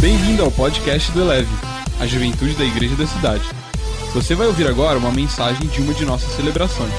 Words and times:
Bem-vindo 0.00 0.42
ao 0.42 0.50
podcast 0.50 1.12
do 1.12 1.20
Eleve, 1.20 1.50
a 2.00 2.06
juventude 2.06 2.54
da 2.54 2.64
igreja 2.64 2.96
da 2.96 3.06
cidade. 3.06 3.44
Você 4.14 4.34
vai 4.34 4.46
ouvir 4.46 4.66
agora 4.66 4.98
uma 4.98 5.12
mensagem 5.12 5.68
de 5.68 5.82
uma 5.82 5.92
de 5.92 6.06
nossas 6.06 6.30
celebrações. 6.32 6.90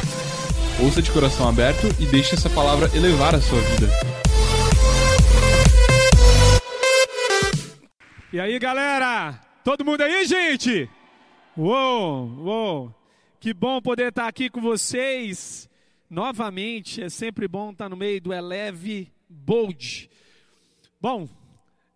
Ouça 0.79 1.01
de 1.01 1.09
coração 1.09 1.49
aberto 1.49 1.87
e 1.99 2.05
deixe 2.05 2.35
essa 2.35 2.47
palavra 2.47 2.95
elevar 2.95 3.33
a 3.33 3.41
sua 3.41 3.59
vida. 3.59 3.87
E 8.31 8.39
aí, 8.39 8.59
galera? 8.59 9.33
Todo 9.63 9.83
mundo 9.83 10.01
aí, 10.01 10.23
gente? 10.27 10.87
Uou, 11.57 12.27
uou. 12.37 12.95
Que 13.39 13.51
bom 13.51 13.81
poder 13.81 14.09
estar 14.09 14.27
aqui 14.27 14.47
com 14.47 14.61
vocês 14.61 15.67
novamente. 16.07 17.01
É 17.01 17.09
sempre 17.09 17.47
bom 17.47 17.71
estar 17.71 17.89
no 17.89 17.97
meio 17.97 18.21
do 18.21 18.31
Eleve 18.31 19.11
Bold. 19.27 20.07
Bom, 21.01 21.27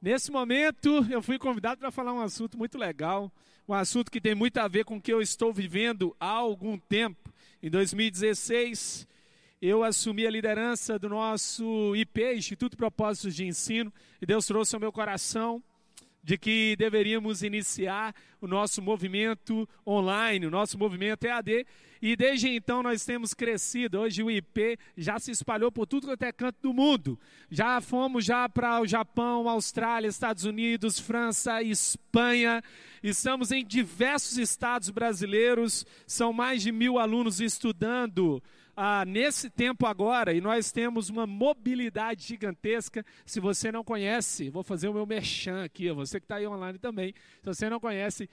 nesse 0.05 0.31
momento 0.31 1.03
eu 1.09 1.19
fui 1.19 1.39
convidado 1.39 1.79
para 1.79 1.89
falar 1.89 2.13
um 2.13 2.21
assunto 2.21 2.55
muito 2.55 2.77
legal, 2.77 3.33
um 3.67 3.73
assunto 3.73 4.11
que 4.11 4.21
tem 4.21 4.35
muito 4.35 4.59
a 4.59 4.67
ver 4.67 4.85
com 4.85 4.97
o 4.97 5.01
que 5.01 5.11
eu 5.11 5.19
estou 5.19 5.51
vivendo 5.51 6.15
há 6.19 6.29
algum 6.29 6.77
tempo. 6.77 7.33
Em 7.59 7.71
2016, 7.71 9.07
eu 9.59 9.83
assumi 9.83 10.27
a 10.27 10.29
liderança 10.29 10.99
do 10.99 11.09
nosso 11.09 11.95
IP, 11.95 12.35
Instituto 12.35 12.77
Propósitos 12.77 13.35
de 13.35 13.47
Ensino, 13.47 13.91
e 14.21 14.27
Deus 14.27 14.45
trouxe 14.45 14.75
ao 14.75 14.79
meu 14.79 14.91
coração 14.91 15.63
de 16.23 16.37
que 16.37 16.75
deveríamos 16.77 17.41
iniciar 17.41 18.13
o 18.39 18.45
nosso 18.45 18.83
movimento 18.83 19.67
online, 19.87 20.45
o 20.45 20.51
nosso 20.51 20.77
movimento 20.77 21.23
EAD, 21.25 21.65
e 22.07 22.15
desde 22.15 22.49
então 22.49 22.83
nós 22.83 23.03
temos 23.03 23.33
crescido. 23.33 23.99
Hoje 23.99 24.21
o 24.21 24.29
IP 24.29 24.77
já 24.95 25.17
se 25.17 25.31
espalhou 25.31 25.71
por 25.71 25.87
tudo 25.87 26.05
quanto 26.05 26.21
é 26.21 26.31
canto 26.31 26.61
do 26.61 26.71
mundo. 26.71 27.19
Já 27.49 27.81
fomos 27.81 28.23
já 28.23 28.47
para 28.47 28.79
o 28.79 28.85
Japão, 28.85 29.49
Austrália, 29.49 30.07
Estados 30.07 30.45
Unidos, 30.45 30.99
França, 30.99 31.63
Espanha. 31.63 32.61
Estamos 33.01 33.51
em 33.51 33.65
diversos 33.65 34.37
estados 34.37 34.91
brasileiros. 34.91 35.83
São 36.05 36.31
mais 36.31 36.61
de 36.61 36.71
mil 36.71 36.99
alunos 36.99 37.41
estudando 37.41 38.39
ah, 38.77 39.03
nesse 39.03 39.49
tempo 39.49 39.87
agora, 39.87 40.31
e 40.31 40.39
nós 40.39 40.71
temos 40.71 41.09
uma 41.09 41.25
mobilidade 41.25 42.23
gigantesca. 42.23 43.03
Se 43.25 43.39
você 43.39 43.71
não 43.71 43.83
conhece, 43.83 44.51
vou 44.51 44.61
fazer 44.61 44.89
o 44.89 44.93
meu 44.93 45.07
merchan 45.07 45.63
aqui, 45.63 45.91
você 45.91 46.19
que 46.19 46.25
está 46.25 46.35
aí 46.35 46.45
online 46.45 46.77
também. 46.77 47.15
Se 47.41 47.47
você 47.47 47.67
não 47.67 47.79
conhece, 47.79 48.29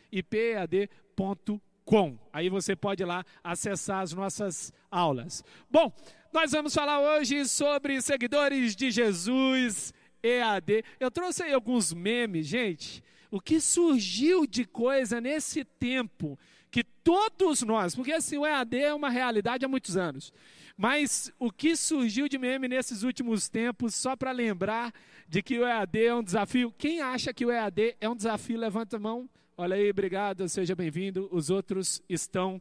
ipad.com. 1.83 2.19
Aí 2.33 2.48
você 2.48 2.75
pode 2.75 3.02
ir 3.02 3.06
lá 3.06 3.25
acessar 3.42 4.00
as 4.00 4.12
nossas 4.12 4.72
aulas. 4.91 5.44
Bom, 5.70 5.92
nós 6.33 6.52
vamos 6.52 6.75
falar 6.75 7.00
hoje 7.00 7.47
sobre 7.47 8.00
seguidores 8.00 8.75
de 8.75 8.91
Jesus 8.91 9.92
EAD. 10.22 10.84
Eu 10.98 11.10
trouxe 11.10 11.42
aí 11.42 11.53
alguns 11.53 11.92
memes, 11.92 12.47
gente. 12.47 13.03
O 13.30 13.41
que 13.41 13.60
surgiu 13.60 14.47
de 14.47 14.64
coisa 14.64 15.20
nesse 15.20 15.64
tempo 15.64 16.38
que 16.70 16.84
todos 16.84 17.62
nós, 17.62 17.94
porque 17.94 18.12
assim, 18.12 18.38
o 18.38 18.47
EAD 18.47 18.78
é 18.78 18.94
uma 18.94 19.10
realidade 19.10 19.64
há 19.64 19.69
muitos 19.69 19.94
anos, 19.97 20.33
mas 20.75 21.30
o 21.38 21.50
que 21.50 21.77
surgiu 21.77 22.28
de 22.28 22.38
meme 22.38 22.66
nesses 22.66 23.03
últimos 23.03 23.47
tempos, 23.47 23.94
só 23.94 24.16
para 24.16 24.33
lembrar 24.33 24.91
de 25.28 25.42
que 25.42 25.58
o 25.58 25.66
EAD 25.66 26.06
é 26.06 26.14
um 26.14 26.22
desafio. 26.22 26.72
Quem 26.78 27.03
acha 27.03 27.33
que 27.33 27.44
o 27.44 27.50
EAD 27.50 27.97
é 28.00 28.08
um 28.08 28.16
desafio, 28.16 28.58
levanta 28.58 28.97
a 28.97 29.00
mão. 29.00 29.28
Olha 29.63 29.77
aí, 29.77 29.91
obrigado, 29.91 30.49
seja 30.49 30.75
bem-vindo. 30.75 31.29
Os 31.31 31.49
outros 31.49 32.03
estão 32.09 32.61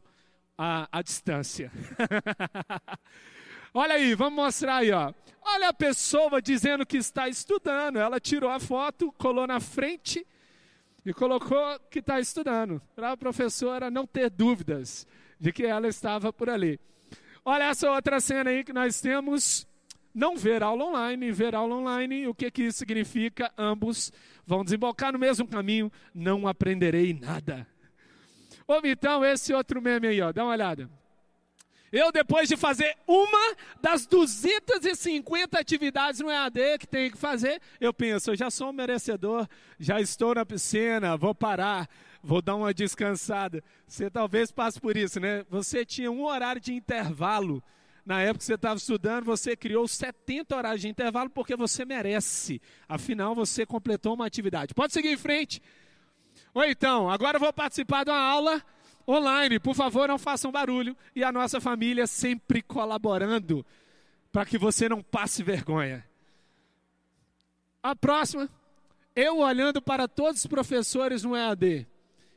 à, 0.56 0.88
à 0.92 1.02
distância. 1.02 1.68
Olha 3.74 3.94
aí, 3.96 4.14
vamos 4.14 4.36
mostrar 4.36 4.76
aí, 4.76 4.92
ó. 4.92 5.12
Olha 5.42 5.70
a 5.70 5.72
pessoa 5.72 6.40
dizendo 6.40 6.86
que 6.86 6.96
está 6.96 7.28
estudando. 7.28 7.98
Ela 7.98 8.20
tirou 8.20 8.48
a 8.48 8.60
foto, 8.60 9.10
colou 9.18 9.48
na 9.48 9.58
frente 9.58 10.24
e 11.04 11.12
colocou 11.12 11.76
que 11.90 11.98
está 11.98 12.20
estudando, 12.20 12.80
para 12.94 13.10
a 13.10 13.16
professora 13.16 13.90
não 13.90 14.06
ter 14.06 14.30
dúvidas 14.30 15.04
de 15.40 15.52
que 15.52 15.66
ela 15.66 15.88
estava 15.88 16.32
por 16.32 16.48
ali. 16.48 16.78
Olha 17.44 17.64
essa 17.64 17.90
outra 17.90 18.20
cena 18.20 18.50
aí 18.50 18.62
que 18.62 18.72
nós 18.72 19.00
temos. 19.00 19.66
Não 20.14 20.36
ver 20.36 20.62
aula 20.62 20.84
online, 20.84 21.32
ver 21.32 21.56
aula 21.56 21.74
online, 21.74 22.28
o 22.28 22.34
que, 22.34 22.48
que 22.48 22.62
isso 22.62 22.78
significa? 22.78 23.50
Ambos 23.58 24.12
vão 24.46 24.64
desembocar 24.64 25.12
no 25.12 25.18
mesmo 25.18 25.46
caminho, 25.46 25.90
não 26.14 26.46
aprenderei 26.46 27.12
nada. 27.12 27.66
Ouve 28.66 28.90
então 28.90 29.24
esse 29.24 29.52
outro 29.52 29.80
meme 29.80 30.08
aí, 30.08 30.20
ó, 30.20 30.32
dá 30.32 30.44
uma 30.44 30.52
olhada. 30.52 30.88
Eu, 31.92 32.10
depois 32.10 32.48
de 32.48 32.56
fazer 32.56 32.96
uma 33.06 33.54
das 33.82 34.06
250 34.06 35.58
atividades 35.58 36.20
no 36.20 36.30
EAD 36.30 36.78
que 36.78 36.86
tem 36.86 37.10
que 37.10 37.18
fazer, 37.18 37.60
eu 37.78 37.92
penso, 37.92 38.30
eu 38.30 38.36
já 38.36 38.50
sou 38.50 38.70
um 38.70 38.72
merecedor, 38.72 39.46
já 39.78 40.00
estou 40.00 40.34
na 40.34 40.46
piscina, 40.46 41.18
vou 41.18 41.34
parar, 41.34 41.86
vou 42.22 42.40
dar 42.40 42.56
uma 42.56 42.72
descansada. 42.72 43.62
Você 43.86 44.08
talvez 44.08 44.50
passe 44.50 44.80
por 44.80 44.96
isso, 44.96 45.20
né? 45.20 45.44
Você 45.50 45.84
tinha 45.84 46.10
um 46.10 46.24
horário 46.24 46.62
de 46.62 46.72
intervalo. 46.72 47.62
Na 48.04 48.20
época 48.20 48.38
que 48.38 48.44
você 48.44 48.54
estava 48.54 48.76
estudando, 48.76 49.24
você 49.24 49.56
criou 49.56 49.86
70 49.86 50.56
horários 50.56 50.80
de 50.80 50.88
intervalo 50.88 51.30
porque 51.30 51.54
você 51.54 51.84
merece. 51.84 52.60
Afinal, 52.88 53.34
você 53.34 53.64
completou 53.64 54.14
uma 54.14 54.26
atividade. 54.26 54.74
Pode 54.74 54.92
seguir 54.92 55.12
em 55.12 55.16
frente. 55.16 55.62
Ou 56.52 56.64
então, 56.64 57.08
agora 57.08 57.36
eu 57.36 57.40
vou 57.40 57.52
participar 57.52 58.04
de 58.04 58.10
uma 58.10 58.18
aula 58.18 58.62
online. 59.06 59.60
Por 59.60 59.74
favor, 59.74 60.08
não 60.08 60.18
façam 60.18 60.50
barulho. 60.50 60.96
E 61.14 61.22
a 61.22 61.30
nossa 61.30 61.60
família 61.60 62.06
sempre 62.08 62.60
colaborando 62.60 63.64
para 64.32 64.44
que 64.44 64.58
você 64.58 64.88
não 64.88 65.02
passe 65.02 65.42
vergonha. 65.42 66.04
A 67.82 67.94
próxima, 67.94 68.48
eu 69.14 69.38
olhando 69.38 69.80
para 69.80 70.08
todos 70.08 70.40
os 70.40 70.46
professores 70.46 71.22
no 71.22 71.36
EAD. 71.36 71.86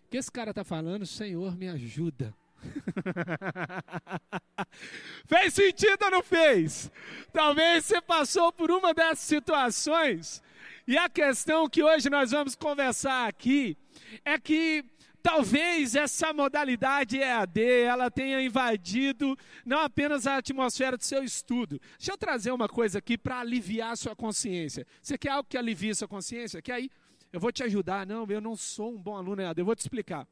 O 0.06 0.10
que 0.10 0.18
esse 0.18 0.32
cara 0.32 0.52
está 0.52 0.64
falando? 0.64 1.06
Senhor, 1.06 1.56
me 1.58 1.68
ajuda. 1.68 2.34
fez 5.28 5.54
sentido 5.54 6.04
ou 6.04 6.12
não 6.12 6.24
fez? 6.24 6.92
Talvez 7.32 7.86
você 7.86 8.02
passou 8.02 8.52
por 8.52 8.72
uma 8.72 8.94
dessas 8.94 9.20
situações. 9.20 10.44
E 10.88 10.98
a 10.98 11.10
questão 11.10 11.68
que 11.68 11.84
hoje 11.84 12.10
nós 12.10 12.32
vamos 12.32 12.56
conversar 12.56 13.28
aqui 13.28 13.78
é 14.24 14.38
que 14.38 14.86
Talvez 15.26 15.96
essa 15.96 16.32
modalidade 16.32 17.18
EAD 17.18 17.60
ela 17.60 18.12
tenha 18.12 18.40
invadido 18.44 19.36
não 19.66 19.80
apenas 19.80 20.28
a 20.28 20.38
atmosfera 20.38 20.96
do 20.96 21.04
seu 21.04 21.24
estudo. 21.24 21.82
Deixa 21.98 22.12
eu 22.12 22.18
trazer 22.18 22.52
uma 22.52 22.70
coisa 22.70 23.00
aqui 23.00 23.18
para 23.18 23.40
aliviar 23.40 23.94
a 23.94 23.96
sua 23.96 24.16
consciência. 24.16 24.86
Você 25.02 25.18
quer 25.18 25.30
algo 25.30 25.50
que 25.50 25.58
alivie 25.58 25.90
a 25.90 25.96
sua 25.96 26.08
consciência? 26.08 26.62
Quer 26.62 26.74
aí? 26.74 26.92
Eu 27.34 27.40
vou 27.40 27.52
te 27.52 27.64
ajudar. 27.64 28.06
Não, 28.06 28.28
eu 28.30 28.40
não 28.40 28.56
sou 28.56 28.94
um 28.94 29.02
bom 29.02 29.18
aluno 29.18 29.42
EAD. 29.42 29.60
Eu 29.60 29.66
vou 29.66 29.76
te 29.76 29.80
explicar. 29.80 30.28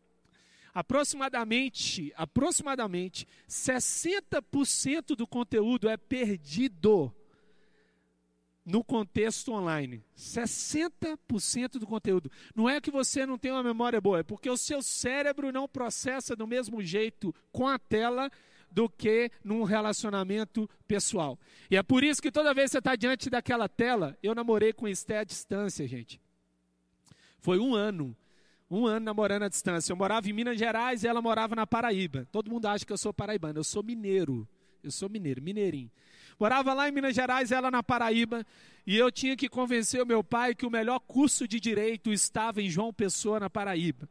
Aproximadamente, 0.74 2.12
aproximadamente 2.16 3.28
60% 3.48 5.16
do 5.16 5.28
conteúdo 5.28 5.88
é 5.88 5.96
perdido 5.96 7.14
no 8.66 8.84
contexto 8.84 9.52
online. 9.52 10.04
60% 10.18 11.74
do 11.74 11.86
conteúdo. 11.86 12.32
Não 12.56 12.70
é 12.70 12.80
que 12.82 12.90
você 12.90 13.26
não 13.26 13.38
tem 13.38 13.52
uma 13.52 13.64
memória 13.64 14.00
boa, 14.00 14.20
é 14.20 14.24
porque 14.24 14.50
o 14.50 14.58
seu 14.58 14.82
cérebro 14.82 15.52
não 15.52 15.68
processa 15.68 16.36
do 16.36 16.48
mesmo 16.48 16.82
jeito 16.82 17.34
com 17.52 17.68
a 17.68 17.78
tela 17.78 18.32
do 18.72 18.90
que 18.90 19.30
num 19.44 19.64
relacionamento 19.64 20.68
pessoal. 20.88 21.38
E 21.70 21.78
é 21.78 21.84
por 21.84 22.04
isso 22.04 22.22
que 22.22 22.32
toda 22.32 22.54
vez 22.54 22.70
que 22.70 22.72
você 22.72 22.78
está 22.80 22.96
diante 22.96 23.30
daquela 23.30 23.70
tela, 23.70 24.18
eu 24.24 24.34
namorei 24.34 24.74
com 24.74 24.88
Esté 24.88 25.20
à 25.20 25.24
distância, 25.24 25.88
gente. 25.88 26.20
Foi 27.38 27.60
um 27.60 27.76
ano. 27.76 28.16
Um 28.76 28.88
ano 28.88 29.06
namorando 29.06 29.44
à 29.44 29.48
distância. 29.48 29.92
Eu 29.92 29.96
morava 29.96 30.28
em 30.28 30.34
Minas 30.34 30.58
Gerais 30.58 31.04
e 31.04 31.08
ela 31.08 31.22
morava 31.22 31.56
na 31.56 31.68
Paraíba. 31.68 32.28
Todo 32.32 32.50
mundo 32.50 32.66
acha 32.66 32.84
que 32.84 32.92
eu 32.92 32.98
sou 32.98 33.14
paraibano. 33.14 33.60
Eu 33.60 33.64
sou 33.64 33.84
mineiro. 33.84 34.48
Eu 34.84 34.90
sou 34.90 35.08
mineiro, 35.08 35.44
mineirinho. 35.44 35.92
Morava 36.40 36.74
lá 36.74 36.90
em 36.90 36.92
Minas 36.92 37.14
Gerais, 37.14 37.52
ela 37.52 37.70
na 37.70 37.84
Paraíba, 37.84 38.44
e 38.86 38.98
eu 38.98 39.12
tinha 39.12 39.38
que 39.38 39.48
convencer 39.48 40.02
o 40.02 40.06
meu 40.08 40.24
pai 40.24 40.56
que 40.56 40.66
o 40.66 40.72
melhor 40.72 41.00
curso 41.02 41.48
de 41.48 41.60
direito 41.60 42.12
estava 42.12 42.64
em 42.64 42.70
João 42.70 42.92
Pessoa, 42.92 43.40
na 43.40 43.48
Paraíba. 43.48 44.10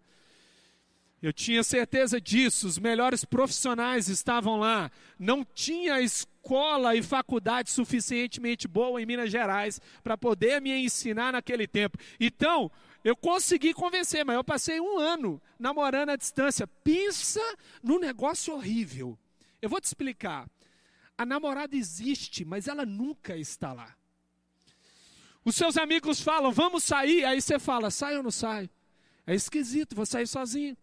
Eu 1.21 1.33
tinha 1.33 1.63
certeza 1.63 2.21
disso, 2.21 2.67
os 2.67 2.79
melhores 2.79 3.25
profissionais 3.25 4.09
estavam 4.09 4.57
lá. 4.59 4.91
Não 5.19 5.45
tinha 5.45 6.01
escola 6.01 6.97
e 6.97 7.03
faculdade 7.03 7.71
suficientemente 7.71 8.67
boa 8.67 9.03
em 9.03 9.07
Minas 9.07 9.31
Gerais 9.31 9.81
para 10.03 10.17
poder 10.17 10.61
me 10.61 10.73
ensinar 10.73 11.33
naquele 11.33 11.67
tempo. 11.67 11.99
Então, 12.19 12.71
eu 13.05 13.17
consegui 13.17 13.75
convencer, 13.75 14.25
mas 14.25 14.37
eu 14.37 14.45
passei 14.45 14.81
um 14.81 14.99
ano 14.99 15.43
namorando 15.59 16.11
à 16.11 16.17
distância. 16.17 16.67
Pensa 16.67 17.41
num 17.83 17.99
negócio 17.99 18.55
horrível. 18.55 19.19
Eu 19.61 19.69
vou 19.69 19.81
te 19.81 19.85
explicar. 19.85 20.49
A 21.17 21.27
namorada 21.27 21.77
existe, 21.77 22.45
mas 22.45 22.69
ela 22.69 22.87
nunca 22.87 23.37
está 23.37 23.73
lá. 23.73 23.95
Os 25.45 25.57
seus 25.57 25.77
amigos 25.77 26.21
falam, 26.21 26.53
vamos 26.53 26.85
sair, 26.85 27.25
aí 27.25 27.41
você 27.41 27.59
fala, 27.59 27.91
sai 27.91 28.17
ou 28.17 28.23
não 28.23 28.31
sai? 28.31 28.71
É 29.27 29.35
esquisito, 29.35 29.97
vou 29.97 30.07
sair 30.07 30.27
sozinho. 30.27 30.77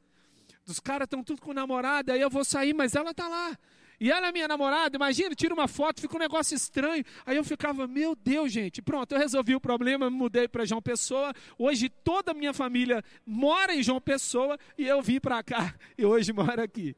Os 0.68 0.80
caras 0.80 1.06
estão 1.06 1.24
tudo 1.24 1.42
com 1.42 1.54
namorada, 1.54 2.14
aí 2.14 2.22
eu 2.22 2.30
vou 2.30 2.44
sair, 2.44 2.74
mas 2.74 2.96
ela 2.96 3.12
está 3.12 3.28
lá. 3.28 3.58
E 4.00 4.10
ela 4.10 4.28
é 4.28 4.32
minha 4.32 4.48
namorada, 4.48 4.96
imagina, 4.96 5.36
tira 5.36 5.54
uma 5.54 5.68
foto, 5.68 6.00
fica 6.00 6.16
um 6.16 6.20
negócio 6.20 6.56
estranho. 6.56 7.04
Aí 7.26 7.36
eu 7.36 7.44
ficava, 7.44 7.86
meu 7.86 8.16
Deus, 8.16 8.52
gente, 8.52 8.82
pronto, 8.82 9.12
eu 9.12 9.20
resolvi 9.20 9.56
o 9.56 9.60
problema, 9.60 10.10
me 10.10 10.16
mudei 10.16 10.48
para 10.48 10.64
João 10.64 10.82
Pessoa. 10.82 11.34
Hoje 11.58 11.90
toda 11.90 12.32
a 12.32 12.34
minha 12.34 12.54
família 12.54 13.04
mora 13.26 13.76
em 13.76 13.84
João 13.84 14.00
Pessoa 14.00 14.58
e 14.78 14.88
eu 14.88 15.02
vim 15.02 15.20
para 15.20 15.44
cá 15.44 15.76
e 15.98 16.06
hoje 16.06 16.32
moro 16.32 16.62
aqui. 16.62 16.96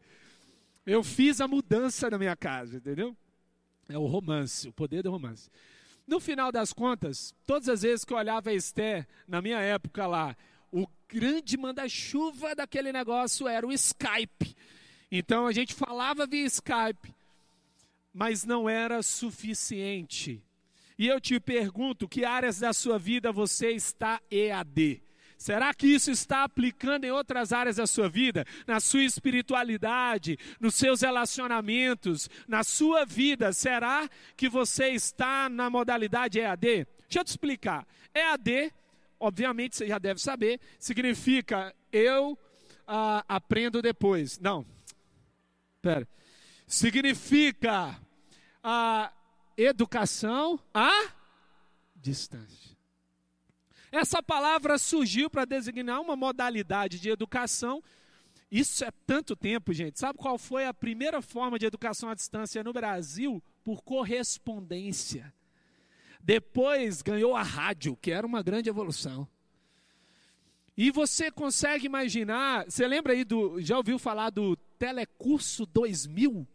Eu 0.86 1.04
fiz 1.04 1.42
a 1.42 1.48
mudança 1.48 2.10
na 2.10 2.18
minha 2.20 2.36
casa, 2.36 2.78
entendeu? 2.78 3.16
É 3.90 3.98
o 3.98 4.06
romance, 4.06 4.68
o 4.68 4.74
poder 4.74 5.02
do 5.02 5.12
romance. 5.12 5.50
No 6.08 6.20
final 6.20 6.52
das 6.52 6.74
contas, 6.74 7.34
todas 7.46 7.70
as 7.70 7.82
vezes 7.82 8.06
que 8.06 8.14
eu 8.14 8.18
olhava 8.18 8.50
a 8.50 8.54
Esther, 8.54 9.08
na 9.28 9.42
minha 9.42 9.60
época 9.60 10.06
lá, 10.06 10.36
o 10.72 10.88
grande 11.08 11.58
manda-chuva 11.58 12.56
daquele 12.56 12.92
negócio 12.92 13.48
era 13.48 13.66
o 13.66 13.72
Skype. 13.72 14.56
Então 15.12 15.46
a 15.46 15.52
gente 15.52 15.74
falava 15.74 16.26
via 16.26 16.46
Skype, 16.46 17.14
mas 18.14 18.46
não 18.46 18.70
era 18.70 19.04
suficiente. 19.04 20.42
E 20.98 21.08
eu 21.08 21.20
te 21.20 21.40
pergunto: 21.40 22.08
que 22.08 22.24
áreas 22.24 22.60
da 22.60 22.72
sua 22.72 22.98
vida 22.98 23.32
você 23.32 23.72
está 23.72 24.22
EAD? 24.32 25.02
Será 25.38 25.74
que 25.74 25.88
isso 25.88 26.12
está 26.12 26.44
aplicando 26.44 27.04
em 27.04 27.10
outras 27.10 27.52
áreas 27.52 27.78
da 27.78 27.88
sua 27.88 28.08
vida? 28.08 28.46
Na 28.68 28.80
sua 28.80 29.04
espiritualidade, 29.04 30.38
nos 30.60 30.76
seus 30.76 31.02
relacionamentos, 31.02 32.30
na 32.48 32.64
sua 32.64 33.06
vida? 33.06 33.52
Será 33.52 34.08
que 34.38 34.48
você 34.48 34.90
está 34.90 35.50
na 35.50 35.68
modalidade 35.68 36.40
EAD? 36.40 36.86
Deixa 37.08 37.20
eu 37.20 37.24
te 37.24 37.30
explicar. 37.30 37.88
EAD, 38.14 38.72
obviamente 39.20 39.76
você 39.76 39.88
já 39.88 39.98
deve 39.98 40.22
saber, 40.22 40.60
significa 40.78 41.74
eu 41.92 42.38
ah, 42.88 43.26
aprendo 43.28 43.82
depois. 43.82 44.38
Não, 44.38 44.64
Pera. 45.82 46.08
Significa 46.68 48.00
a 48.64 49.12
educação 49.58 50.60
à 50.74 51.12
distância. 51.96 52.78
Essa 53.92 54.24
palavra 54.24 54.78
surgiu 54.78 55.30
para 55.30 55.44
designar 55.44 56.00
uma 56.00 56.16
modalidade 56.16 57.00
de 57.00 57.10
educação. 57.10 57.84
Isso 58.50 58.86
é 58.86 58.92
tanto 59.06 59.36
tempo, 59.36 59.74
gente. 59.74 60.00
Sabe 60.00 60.18
qual 60.18 60.38
foi 60.38 60.66
a 60.66 60.74
primeira 60.74 61.22
forma 61.22 61.60
de 61.60 61.66
educação 61.66 62.10
à 62.10 62.14
distância 62.14 62.64
no 62.64 62.72
Brasil? 62.72 63.44
Por 63.64 63.82
correspondência. 63.84 65.34
Depois 66.22 67.02
ganhou 67.02 67.36
a 67.36 67.42
rádio, 67.42 67.98
que 67.98 68.12
era 68.12 68.26
uma 68.26 68.42
grande 68.42 68.70
evolução. 68.70 69.28
E 70.78 70.90
você 70.92 71.30
consegue 71.30 71.86
imaginar, 71.86 72.66
você 72.66 72.88
lembra 72.88 73.14
aí 73.14 73.26
do, 73.26 73.60
já 73.60 73.76
ouviu 73.76 74.00
falar 74.00 74.30
do 74.30 74.58
Telecurso 74.82 75.64
2000? 75.68 76.48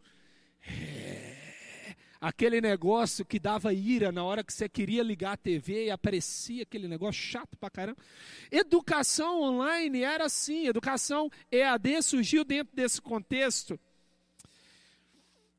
É, 0.61 1.95
aquele 2.19 2.59
negócio 2.59 3.23
que 3.23 3.39
dava 3.39 3.73
ira 3.73 4.11
na 4.11 4.21
hora 4.21 4.43
que 4.43 4.51
você 4.51 4.67
queria 4.67 5.01
ligar 5.01 5.31
a 5.31 5.37
TV 5.37 5.85
e 5.85 5.91
aparecia 5.91 6.63
aquele 6.63 6.89
negócio 6.89 7.21
chato 7.21 7.55
pra 7.55 7.69
caramba. 7.69 7.97
Educação 8.51 9.41
online 9.41 10.01
era 10.03 10.25
assim, 10.25 10.67
educação 10.67 11.29
EAD 11.49 12.01
surgiu 12.01 12.43
dentro 12.43 12.75
desse 12.75 13.01
contexto. 13.01 13.79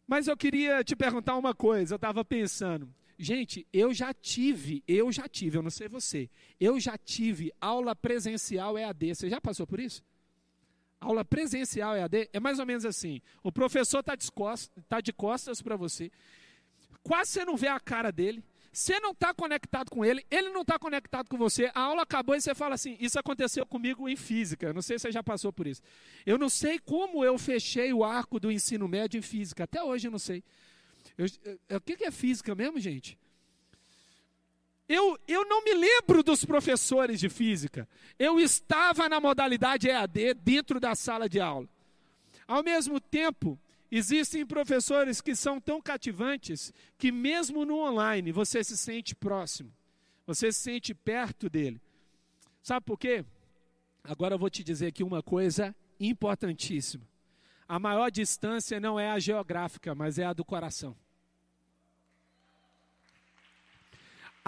Mas 0.07 0.29
eu 0.29 0.37
queria 0.37 0.85
te 0.85 0.95
perguntar 0.95 1.39
uma 1.39 1.55
coisa, 1.55 1.95
eu 1.95 1.97
estava 1.97 2.23
pensando, 2.23 2.95
Gente, 3.21 3.67
eu 3.73 3.93
já 3.95 4.13
tive, 4.13 4.85
eu 4.87 5.11
já 5.11 5.27
tive, 5.27 5.57
eu 5.57 5.63
não 5.63 5.71
sei 5.71 5.89
você, 5.89 6.31
eu 6.61 6.79
já 6.79 6.97
tive 6.99 7.51
aula 7.61 7.97
presencial 7.97 8.79
EAD. 8.79 9.15
Você 9.15 9.29
já 9.29 9.41
passou 9.41 9.67
por 9.67 9.81
isso? 9.81 10.05
Aula 11.01 11.25
presencial 11.25 11.97
EAD 11.97 12.29
é 12.33 12.41
mais 12.41 12.59
ou 12.59 12.67
menos 12.67 12.85
assim: 12.85 13.21
o 13.43 13.53
professor 13.53 14.01
está 14.01 14.15
de 14.15 14.31
costas, 14.33 14.85
tá 14.89 14.99
costas 15.17 15.63
para 15.63 15.77
você, 15.77 16.11
quase 17.03 17.31
você 17.31 17.45
não 17.45 17.57
vê 17.57 17.69
a 17.69 17.79
cara 17.79 18.11
dele, 18.11 18.43
você 18.73 18.99
não 19.01 19.13
está 19.13 19.33
conectado 19.33 19.91
com 19.91 20.05
ele, 20.05 20.25
ele 20.31 20.51
não 20.51 20.63
está 20.63 20.79
conectado 20.79 21.29
com 21.29 21.37
você, 21.37 21.71
a 21.75 21.81
aula 21.81 22.03
acabou 22.03 22.35
e 22.35 22.41
você 22.41 22.55
fala 22.55 22.75
assim: 22.75 22.97
Isso 23.01 23.19
aconteceu 23.19 23.65
comigo 23.65 24.09
em 24.09 24.17
física. 24.17 24.73
Não 24.73 24.83
sei 24.83 24.99
se 24.99 25.03
você 25.03 25.13
já 25.13 25.23
passou 25.23 25.53
por 25.53 25.67
isso. 25.67 25.83
Eu 26.27 26.37
não 26.37 26.49
sei 26.49 26.79
como 26.79 27.25
eu 27.25 27.39
fechei 27.39 27.93
o 27.93 28.05
arco 28.05 28.39
do 28.39 28.51
ensino 28.51 28.87
médio 28.89 29.19
em 29.19 29.23
física, 29.23 29.65
até 29.65 29.83
hoje 29.83 30.09
eu 30.09 30.13
não 30.13 30.19
sei. 30.19 30.43
O 31.71 31.81
que 31.81 32.05
é 32.05 32.11
física 32.11 32.55
mesmo, 32.55 32.79
gente? 32.79 33.19
Eu, 34.89 35.19
eu 35.29 35.45
não 35.45 35.63
me 35.63 35.75
lembro 35.75 36.23
dos 36.23 36.45
professores 36.45 37.21
de 37.21 37.29
física. 37.29 37.87
Eu 38.19 38.41
estava 38.41 39.09
na 39.09 39.21
modalidade 39.21 39.89
EAD 39.89 40.35
dentro 40.35 40.81
da 40.81 40.95
sala 40.95 41.29
de 41.29 41.39
aula. 41.39 41.69
Ao 42.47 42.63
mesmo 42.63 42.99
tempo, 42.99 43.59
existem 43.91 44.47
professores 44.47 45.21
que 45.21 45.37
são 45.37 45.61
tão 45.61 45.83
cativantes 45.83 46.73
que, 46.97 47.13
mesmo 47.13 47.67
no 47.67 47.79
online, 47.79 48.33
você 48.33 48.65
se 48.65 48.79
sente 48.79 49.15
próximo, 49.15 49.71
você 50.27 50.51
se 50.51 50.61
sente 50.61 50.95
perto 50.95 51.51
dele. 51.51 51.79
Sabe 52.63 52.87
por 52.87 52.99
quê? 52.99 53.25
Agora 54.03 54.35
eu 54.35 54.39
vou 54.39 54.49
te 54.49 54.65
dizer 54.65 54.87
aqui 54.87 55.03
uma 55.05 55.23
coisa 55.23 55.77
importantíssima. 56.01 57.07
A 57.69 57.79
maior 57.79 58.11
distância 58.11 58.81
não 58.81 58.99
é 58.99 59.11
a 59.11 59.19
geográfica, 59.19 59.95
mas 59.95 60.19
é 60.19 60.25
a 60.25 60.33
do 60.33 60.47
coração. 60.47 60.97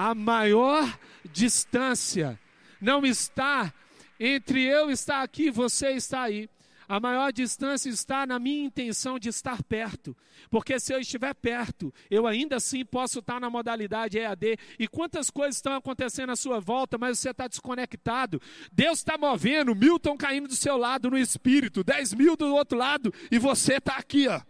A 0.01 0.15
maior 0.15 0.99
distância 1.31 2.41
não 2.81 3.05
está 3.05 3.71
entre 4.19 4.65
eu 4.65 4.91
estar 4.91 5.23
aqui 5.23 5.49
e 5.49 5.51
você 5.51 5.91
estar 5.91 6.23
aí. 6.23 6.49
A 6.89 6.99
maior 6.99 7.31
distância 7.31 7.91
está 7.91 8.27
na 8.27 8.39
minha 8.39 8.65
intenção 8.65 9.19
de 9.19 9.29
estar 9.29 9.63
perto. 9.63 10.17
Porque 10.49 10.81
se 10.81 10.95
eu 10.95 11.01
estiver 11.01 11.35
perto, 11.35 11.93
eu 12.11 12.27
ainda 12.27 12.57
assim 12.57 12.83
posso 12.83 13.19
estar 13.19 13.39
na 13.39 13.51
modalidade 13.51 14.19
EAD. 14.19 14.59
E 14.79 14.89
quantas 14.89 15.29
coisas 15.29 15.57
estão 15.57 15.75
acontecendo 15.75 16.31
à 16.33 16.37
sua 16.37 16.61
volta, 16.61 16.97
mas 16.97 17.19
você 17.19 17.29
está 17.31 17.47
desconectado. 17.47 18.41
Deus 18.73 19.01
está 19.01 19.19
movendo, 19.19 19.75
mil 19.75 19.97
estão 19.97 20.17
caindo 20.17 20.49
do 20.49 20.57
seu 20.57 20.79
lado 20.79 21.11
no 21.11 21.19
espírito, 21.19 21.85
dez 21.85 22.15
mil 22.15 22.37
do 22.37 22.55
outro 22.55 22.79
lado, 22.79 23.13
e 23.31 23.39
você 23.39 23.75
está 23.75 23.97
aqui, 23.97 24.27
ó. 24.29 24.41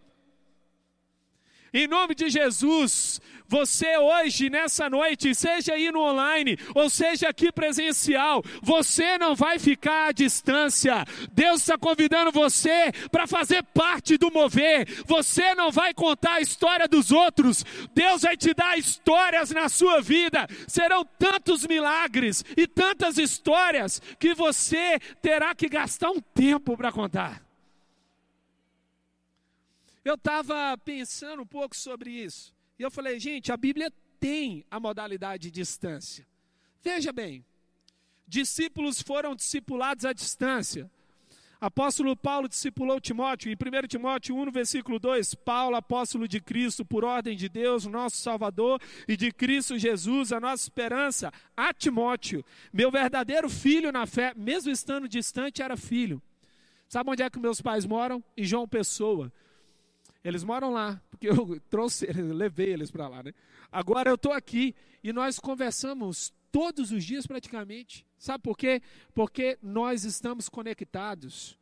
Em 1.73 1.87
nome 1.87 2.13
de 2.13 2.29
Jesus, 2.29 3.21
você 3.47 3.97
hoje, 3.97 4.49
nessa 4.49 4.89
noite, 4.89 5.33
seja 5.33 5.73
aí 5.73 5.89
no 5.89 6.01
online, 6.01 6.57
ou 6.75 6.89
seja 6.89 7.29
aqui 7.29 7.49
presencial, 7.49 8.43
você 8.61 9.17
não 9.17 9.35
vai 9.35 9.57
ficar 9.57 10.07
à 10.07 10.11
distância. 10.11 11.05
Deus 11.31 11.61
está 11.61 11.77
convidando 11.77 12.29
você 12.29 12.91
para 13.09 13.25
fazer 13.25 13.63
parte 13.73 14.17
do 14.17 14.29
mover. 14.29 14.85
Você 15.05 15.55
não 15.55 15.71
vai 15.71 15.93
contar 15.93 16.35
a 16.35 16.41
história 16.41 16.89
dos 16.89 17.09
outros. 17.09 17.63
Deus 17.93 18.23
vai 18.23 18.35
te 18.35 18.53
dar 18.53 18.77
histórias 18.77 19.51
na 19.51 19.69
sua 19.69 20.01
vida. 20.01 20.47
Serão 20.67 21.05
tantos 21.17 21.65
milagres 21.65 22.43
e 22.57 22.67
tantas 22.67 23.17
histórias 23.17 24.01
que 24.19 24.33
você 24.33 24.99
terá 25.21 25.55
que 25.55 25.69
gastar 25.69 26.09
um 26.09 26.19
tempo 26.19 26.75
para 26.75 26.91
contar. 26.91 27.50
Eu 30.03 30.15
estava 30.15 30.77
pensando 30.79 31.43
um 31.43 31.45
pouco 31.45 31.75
sobre 31.75 32.09
isso. 32.09 32.53
E 32.77 32.81
eu 32.81 32.89
falei, 32.89 33.19
gente, 33.19 33.51
a 33.51 33.57
Bíblia 33.57 33.91
tem 34.19 34.65
a 34.69 34.79
modalidade 34.79 35.43
de 35.43 35.51
distância. 35.51 36.25
Veja 36.83 37.13
bem, 37.13 37.45
discípulos 38.27 39.01
foram 39.01 39.35
discipulados 39.35 40.05
à 40.05 40.13
distância. 40.13 40.89
Apóstolo 41.59 42.17
Paulo 42.17 42.49
discipulou 42.49 42.99
Timóteo, 42.99 43.51
em 43.51 43.53
1 43.53 43.87
Timóteo 43.87 44.35
1, 44.35 44.51
versículo 44.51 44.97
2, 44.97 45.35
Paulo, 45.35 45.75
apóstolo 45.75 46.27
de 46.27 46.41
Cristo, 46.41 46.83
por 46.83 47.03
ordem 47.03 47.37
de 47.37 47.47
Deus, 47.47 47.85
nosso 47.85 48.17
Salvador, 48.17 48.81
e 49.07 49.15
de 49.15 49.31
Cristo 49.31 49.77
Jesus, 49.77 50.31
a 50.31 50.39
nossa 50.39 50.63
esperança, 50.63 51.31
a 51.55 51.71
Timóteo, 51.71 52.43
meu 52.73 52.89
verdadeiro 52.89 53.47
filho 53.47 53.91
na 53.91 54.07
fé, 54.07 54.33
mesmo 54.35 54.71
estando 54.71 55.07
distante, 55.07 55.61
era 55.61 55.77
filho. 55.77 56.19
Sabe 56.87 57.11
onde 57.11 57.21
é 57.21 57.29
que 57.29 57.37
meus 57.37 57.61
pais 57.61 57.85
moram? 57.85 58.23
Em 58.35 58.43
João 58.43 58.67
Pessoa. 58.67 59.31
Eles 60.23 60.43
moram 60.43 60.71
lá, 60.71 61.01
porque 61.09 61.29
eu 61.29 61.59
trouxe, 61.69 62.05
levei 62.05 62.73
eles 62.73 62.91
para 62.91 63.07
lá, 63.07 63.23
né? 63.23 63.33
Agora 63.71 64.09
eu 64.09 64.15
estou 64.15 64.31
aqui 64.31 64.75
e 65.03 65.11
nós 65.11 65.39
conversamos 65.39 66.33
todos 66.51 66.91
os 66.91 67.03
dias 67.03 67.25
praticamente. 67.25 68.05
Sabe 68.17 68.43
por 68.43 68.57
quê? 68.57 68.81
Porque 69.13 69.57
nós 69.61 70.03
estamos 70.03 70.47
conectados. 70.47 71.57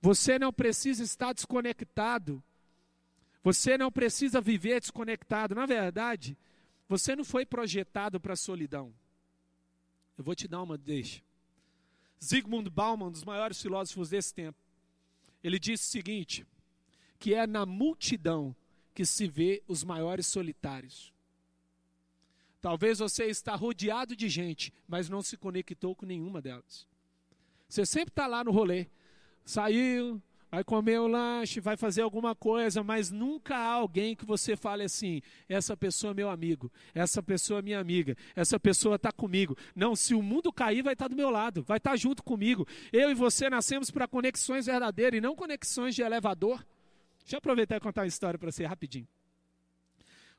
Você 0.00 0.38
não 0.38 0.52
precisa 0.52 1.04
estar 1.04 1.32
desconectado. 1.32 2.42
Você 3.42 3.78
não 3.78 3.92
precisa 3.92 4.40
viver 4.40 4.80
desconectado. 4.80 5.54
Na 5.54 5.66
verdade, 5.66 6.36
você 6.88 7.14
não 7.14 7.24
foi 7.24 7.46
projetado 7.46 8.18
para 8.18 8.32
a 8.32 8.36
solidão. 8.36 8.92
Eu 10.18 10.24
vou 10.24 10.34
te 10.34 10.48
dar 10.48 10.62
uma 10.62 10.76
deixa. 10.76 11.22
Zygmunt 12.22 12.68
Bauman, 12.68 13.06
um 13.06 13.10
dos 13.10 13.24
maiores 13.24 13.60
filósofos 13.60 14.10
desse 14.10 14.34
tempo, 14.34 14.58
ele 15.42 15.58
disse 15.58 15.84
o 15.84 15.90
seguinte: 15.90 16.46
que 17.20 17.34
é 17.34 17.46
na 17.46 17.66
multidão 17.66 18.56
que 18.94 19.04
se 19.04 19.28
vê 19.28 19.62
os 19.68 19.84
maiores 19.84 20.26
solitários. 20.26 21.12
Talvez 22.60 22.98
você 22.98 23.26
está 23.26 23.54
rodeado 23.54 24.16
de 24.16 24.28
gente, 24.28 24.72
mas 24.88 25.08
não 25.08 25.22
se 25.22 25.36
conectou 25.36 25.94
com 25.94 26.06
nenhuma 26.06 26.40
delas. 26.40 26.88
Você 27.68 27.86
sempre 27.86 28.10
está 28.10 28.26
lá 28.26 28.42
no 28.42 28.50
rolê. 28.50 28.86
Saiu, 29.44 30.20
vai 30.50 30.64
comer 30.64 30.98
o 30.98 31.06
lanche, 31.06 31.60
vai 31.60 31.76
fazer 31.76 32.02
alguma 32.02 32.34
coisa, 32.34 32.82
mas 32.82 33.10
nunca 33.10 33.54
há 33.56 33.72
alguém 33.72 34.16
que 34.16 34.24
você 34.24 34.56
fale 34.56 34.82
assim: 34.84 35.22
essa 35.48 35.76
pessoa 35.76 36.12
é 36.12 36.14
meu 36.14 36.30
amigo, 36.30 36.72
essa 36.94 37.22
pessoa 37.22 37.60
é 37.60 37.62
minha 37.62 37.78
amiga, 37.78 38.16
essa 38.34 38.58
pessoa 38.58 38.96
está 38.96 39.12
comigo. 39.12 39.56
Não, 39.74 39.94
se 39.94 40.14
o 40.14 40.22
mundo 40.22 40.52
cair, 40.52 40.82
vai 40.82 40.94
estar 40.94 41.04
tá 41.04 41.08
do 41.10 41.16
meu 41.16 41.30
lado, 41.30 41.62
vai 41.62 41.76
estar 41.76 41.90
tá 41.90 41.96
junto 41.96 42.22
comigo. 42.22 42.66
Eu 42.92 43.10
e 43.10 43.14
você 43.14 43.48
nascemos 43.48 43.90
para 43.90 44.08
conexões 44.08 44.66
verdadeiras 44.66 45.18
e 45.18 45.20
não 45.20 45.36
conexões 45.36 45.94
de 45.94 46.02
elevador. 46.02 46.64
Deixa 47.20 47.36
eu 47.36 47.38
aproveitar 47.38 47.76
e 47.76 47.80
contar 47.80 48.02
uma 48.02 48.06
história 48.06 48.38
para 48.38 48.50
você 48.50 48.64
rapidinho. 48.64 49.08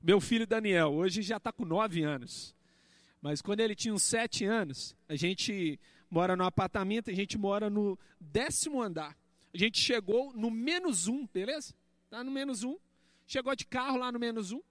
Meu 0.01 0.19
filho 0.19 0.47
Daniel, 0.47 0.93
hoje 0.93 1.21
já 1.21 1.37
está 1.37 1.51
com 1.51 1.63
nove 1.63 2.03
anos. 2.03 2.55
Mas 3.21 3.41
quando 3.41 3.59
ele 3.59 3.75
tinha 3.75 3.93
uns 3.93 4.01
sete 4.01 4.45
anos, 4.45 4.95
a 5.07 5.15
gente 5.15 5.79
mora 6.09 6.35
no 6.35 6.43
apartamento, 6.43 7.09
a 7.09 7.13
gente 7.13 7.37
mora 7.37 7.69
no 7.69 7.97
décimo 8.19 8.81
andar. 8.81 9.15
A 9.53 9.57
gente 9.57 9.79
chegou 9.79 10.33
no 10.33 10.49
menos 10.49 11.07
um, 11.07 11.27
beleza? 11.27 11.73
Tá 12.09 12.23
no 12.23 12.31
menos 12.31 12.63
um. 12.63 12.77
Chegou 13.27 13.55
de 13.55 13.65
carro 13.65 13.97
lá 13.97 14.11
no 14.11 14.19
menos 14.19 14.51
um. 14.51 14.61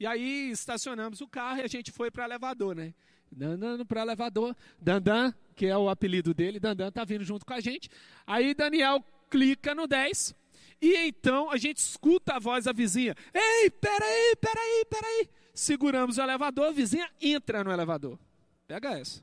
E 0.00 0.06
aí 0.06 0.50
estacionamos 0.50 1.20
o 1.20 1.28
carro 1.28 1.60
e 1.60 1.62
a 1.62 1.68
gente 1.68 1.92
foi 1.92 2.10
para 2.10 2.24
elevador, 2.24 2.74
né? 2.74 2.92
Dandan 3.30 3.84
para 3.86 4.02
elevador. 4.02 4.56
Dandan, 4.80 5.32
que 5.54 5.66
é 5.66 5.76
o 5.76 5.88
apelido 5.88 6.34
dele, 6.34 6.58
Dandan 6.58 6.90
tá 6.90 7.04
vindo 7.04 7.22
junto 7.22 7.46
com 7.46 7.52
a 7.52 7.60
gente. 7.60 7.88
Aí 8.26 8.54
Daniel 8.54 9.04
clica 9.30 9.74
no 9.74 9.86
10. 9.86 10.34
E 10.80 10.96
então 10.96 11.50
a 11.50 11.56
gente 11.56 11.78
escuta 11.78 12.34
a 12.34 12.38
voz 12.38 12.64
da 12.64 12.72
vizinha. 12.72 13.14
Ei, 13.34 13.70
peraí, 13.70 14.36
peraí, 14.40 14.84
peraí. 14.88 15.28
Seguramos 15.52 16.16
o 16.16 16.22
elevador, 16.22 16.68
a 16.68 16.72
vizinha 16.72 17.10
entra 17.20 17.62
no 17.62 17.70
elevador. 17.70 18.18
Pega 18.66 18.98
essa 18.98 19.22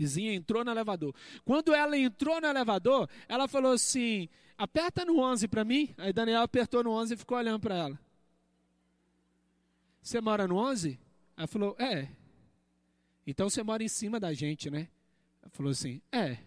vizinha 0.00 0.32
entrou 0.32 0.64
no 0.64 0.70
elevador. 0.70 1.14
Quando 1.44 1.74
ela 1.74 1.96
entrou 1.96 2.40
no 2.40 2.46
elevador, 2.46 3.08
ela 3.28 3.46
falou 3.46 3.72
assim: 3.72 4.28
aperta 4.56 5.04
no 5.04 5.18
11 5.18 5.46
para 5.46 5.62
mim. 5.62 5.94
Aí 5.98 6.10
Daniel 6.10 6.40
apertou 6.40 6.82
no 6.82 6.90
11 6.90 7.12
e 7.12 7.16
ficou 7.18 7.36
olhando 7.36 7.60
para 7.60 7.76
ela. 7.76 8.00
Você 10.02 10.18
mora 10.22 10.48
no 10.48 10.56
11? 10.56 10.98
Ela 11.36 11.46
falou: 11.46 11.76
é. 11.78 12.08
Então 13.26 13.50
você 13.50 13.62
mora 13.62 13.84
em 13.84 13.88
cima 13.88 14.18
da 14.18 14.32
gente, 14.32 14.70
né? 14.70 14.88
Ela 15.42 15.50
falou 15.50 15.70
assim: 15.70 16.00
é. 16.10 16.38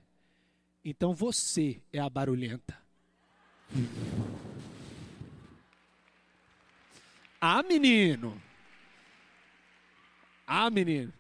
Então 0.84 1.14
você 1.14 1.80
é 1.94 2.00
a 2.00 2.10
barulhenta. 2.10 2.83
Ah, 7.42 7.64
menino. 7.64 8.42
Ah, 10.48 10.70
menino. 10.70 11.12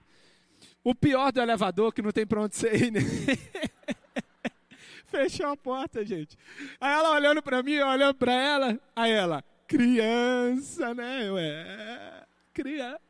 O 0.83 0.93
pior 0.93 1.31
do 1.31 1.41
elevador 1.41 1.93
que 1.93 2.01
não 2.01 2.11
tem 2.11 2.25
pra 2.25 2.41
onde 2.41 2.55
você 2.55 2.75
ir, 2.75 2.91
né? 2.91 3.01
Fechou 5.07 5.47
a 5.47 5.55
porta, 5.55 6.05
gente. 6.05 6.37
Aí 6.81 6.91
ela 6.91 7.11
olhando 7.11 7.41
pra 7.41 7.61
mim, 7.61 7.77
olhando 7.79 8.15
pra 8.15 8.33
ela, 8.33 8.79
aí 8.95 9.11
ela, 9.11 9.43
criança, 9.67 10.93
né? 10.93 11.31
Ué, 11.31 12.25
criança. 12.53 13.02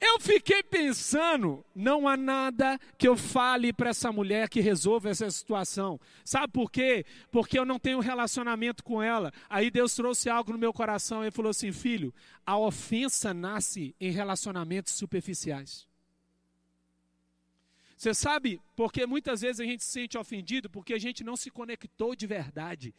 Eu 0.00 0.18
fiquei 0.18 0.62
pensando, 0.62 1.62
não 1.74 2.08
há 2.08 2.16
nada 2.16 2.80
que 2.96 3.06
eu 3.06 3.18
fale 3.18 3.70
para 3.70 3.90
essa 3.90 4.10
mulher 4.10 4.48
que 4.48 4.58
resolva 4.58 5.10
essa 5.10 5.30
situação. 5.30 6.00
Sabe 6.24 6.50
por 6.50 6.70
quê? 6.70 7.04
Porque 7.30 7.58
eu 7.58 7.66
não 7.66 7.78
tenho 7.78 8.00
relacionamento 8.00 8.82
com 8.82 9.02
ela. 9.02 9.30
Aí 9.48 9.70
Deus 9.70 9.94
trouxe 9.94 10.30
algo 10.30 10.52
no 10.52 10.58
meu 10.58 10.72
coração 10.72 11.22
e 11.22 11.30
falou 11.30 11.50
assim: 11.50 11.70
filho, 11.70 12.14
a 12.46 12.56
ofensa 12.56 13.34
nasce 13.34 13.94
em 14.00 14.10
relacionamentos 14.10 14.94
superficiais. 14.94 15.86
Você 17.94 18.14
sabe, 18.14 18.58
porque 18.74 19.04
muitas 19.04 19.42
vezes 19.42 19.60
a 19.60 19.64
gente 19.64 19.84
se 19.84 19.90
sente 19.90 20.16
ofendido 20.16 20.70
porque 20.70 20.94
a 20.94 20.98
gente 20.98 21.22
não 21.22 21.36
se 21.36 21.50
conectou 21.50 22.16
de 22.16 22.26
verdade. 22.26 22.94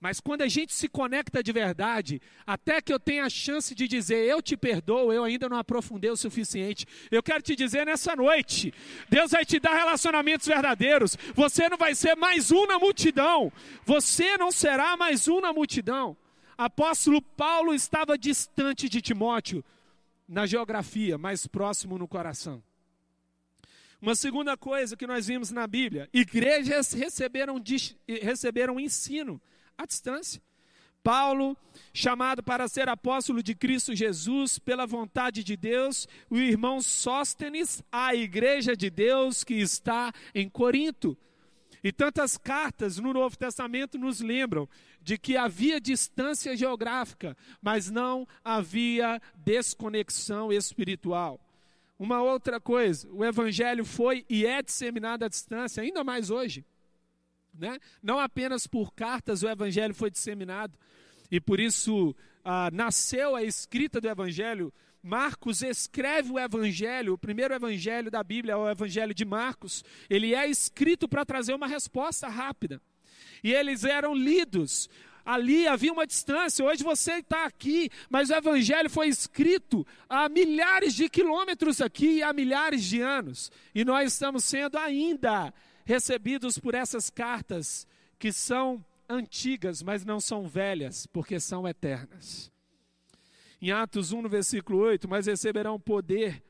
Mas 0.00 0.18
quando 0.18 0.40
a 0.40 0.48
gente 0.48 0.72
se 0.72 0.88
conecta 0.88 1.42
de 1.42 1.52
verdade, 1.52 2.22
até 2.46 2.80
que 2.80 2.90
eu 2.90 2.98
tenha 2.98 3.26
a 3.26 3.28
chance 3.28 3.74
de 3.74 3.86
dizer 3.86 4.24
eu 4.26 4.40
te 4.40 4.56
perdoo, 4.56 5.12
eu 5.12 5.22
ainda 5.22 5.46
não 5.46 5.58
aprofundei 5.58 6.10
o 6.10 6.16
suficiente. 6.16 6.86
Eu 7.10 7.22
quero 7.22 7.42
te 7.42 7.54
dizer 7.54 7.84
nessa 7.84 8.16
noite: 8.16 8.72
Deus 9.10 9.32
vai 9.32 9.44
te 9.44 9.60
dar 9.60 9.76
relacionamentos 9.76 10.46
verdadeiros. 10.46 11.18
Você 11.34 11.68
não 11.68 11.76
vai 11.76 11.94
ser 11.94 12.16
mais 12.16 12.50
um 12.50 12.66
na 12.66 12.78
multidão. 12.78 13.52
Você 13.84 14.38
não 14.38 14.50
será 14.50 14.96
mais 14.96 15.28
um 15.28 15.38
na 15.38 15.52
multidão. 15.52 16.16
Apóstolo 16.56 17.20
Paulo 17.20 17.74
estava 17.74 18.16
distante 18.16 18.88
de 18.88 19.02
Timóteo 19.02 19.62
na 20.26 20.46
geografia, 20.46 21.18
mais 21.18 21.46
próximo 21.46 21.98
no 21.98 22.08
coração. 22.08 22.62
Uma 24.00 24.14
segunda 24.14 24.56
coisa 24.56 24.96
que 24.96 25.06
nós 25.06 25.26
vimos 25.26 25.50
na 25.50 25.66
Bíblia: 25.66 26.08
igrejas 26.10 26.94
receberam, 26.94 27.62
receberam 28.08 28.80
ensino 28.80 29.38
à 29.82 29.86
distância. 29.86 30.42
Paulo, 31.02 31.56
chamado 31.94 32.42
para 32.42 32.68
ser 32.68 32.88
apóstolo 32.88 33.42
de 33.42 33.54
Cristo 33.54 33.94
Jesus 33.94 34.58
pela 34.58 34.86
vontade 34.86 35.42
de 35.42 35.56
Deus, 35.56 36.06
o 36.28 36.36
irmão 36.36 36.80
Sóstenes, 36.80 37.82
a 37.90 38.14
igreja 38.14 38.76
de 38.76 38.90
Deus 38.90 39.42
que 39.42 39.54
está 39.54 40.12
em 40.34 40.48
Corinto. 40.48 41.16
E 41.82 41.90
tantas 41.90 42.36
cartas 42.36 42.98
no 42.98 43.14
Novo 43.14 43.38
Testamento 43.38 43.98
nos 43.98 44.20
lembram 44.20 44.68
de 45.00 45.16
que 45.16 45.36
havia 45.36 45.80
distância 45.80 46.54
geográfica, 46.54 47.34
mas 47.62 47.90
não 47.90 48.28
havia 48.44 49.20
desconexão 49.34 50.52
espiritual. 50.52 51.40
Uma 51.98 52.22
outra 52.22 52.60
coisa, 52.60 53.08
o 53.10 53.24
evangelho 53.24 53.84
foi 53.84 54.26
e 54.28 54.44
é 54.44 54.62
disseminado 54.62 55.24
à 55.24 55.28
distância, 55.28 55.82
ainda 55.82 56.04
mais 56.04 56.30
hoje. 56.30 56.64
Né? 57.52 57.78
Não 58.02 58.18
apenas 58.18 58.66
por 58.66 58.92
cartas 58.94 59.42
o 59.42 59.48
evangelho 59.48 59.94
foi 59.94 60.10
disseminado, 60.10 60.78
e 61.30 61.40
por 61.40 61.60
isso 61.60 62.14
ah, 62.44 62.70
nasceu 62.72 63.36
a 63.36 63.42
escrita 63.42 64.00
do 64.00 64.08
evangelho. 64.08 64.72
Marcos 65.02 65.62
escreve 65.62 66.30
o 66.30 66.38
evangelho, 66.38 67.14
o 67.14 67.18
primeiro 67.18 67.54
evangelho 67.54 68.10
da 68.10 68.22
Bíblia 68.22 68.52
é 68.52 68.56
o 68.56 68.68
evangelho 68.68 69.14
de 69.14 69.24
Marcos. 69.24 69.82
Ele 70.10 70.34
é 70.34 70.46
escrito 70.46 71.08
para 71.08 71.24
trazer 71.24 71.54
uma 71.54 71.66
resposta 71.66 72.28
rápida. 72.28 72.82
E 73.42 73.52
eles 73.52 73.84
eram 73.84 74.14
lidos 74.14 74.90
ali 75.24 75.66
havia 75.66 75.92
uma 75.92 76.06
distância. 76.06 76.64
Hoje 76.64 76.82
você 76.82 77.14
está 77.14 77.44
aqui, 77.44 77.90
mas 78.08 78.30
o 78.30 78.34
Evangelho 78.34 78.90
foi 78.90 79.08
escrito 79.08 79.86
há 80.08 80.28
milhares 80.28 80.94
de 80.94 81.08
quilômetros 81.08 81.80
aqui, 81.80 82.22
há 82.22 82.32
milhares 82.32 82.84
de 82.84 83.00
anos. 83.00 83.50
E 83.74 83.84
nós 83.84 84.12
estamos 84.12 84.44
sendo 84.44 84.76
ainda 84.78 85.52
recebidos 85.84 86.58
por 86.58 86.74
essas 86.74 87.10
cartas 87.10 87.86
que 88.18 88.32
são 88.32 88.84
antigas, 89.08 89.82
mas 89.82 90.04
não 90.04 90.20
são 90.20 90.46
velhas, 90.46 91.06
porque 91.06 91.40
são 91.40 91.66
eternas. 91.66 92.50
Em 93.60 93.70
Atos 93.72 94.12
1, 94.12 94.22
no 94.22 94.28
versículo 94.28 94.78
8: 94.78 95.08
Mas 95.08 95.26
receberão 95.26 95.78
poder 95.78 96.42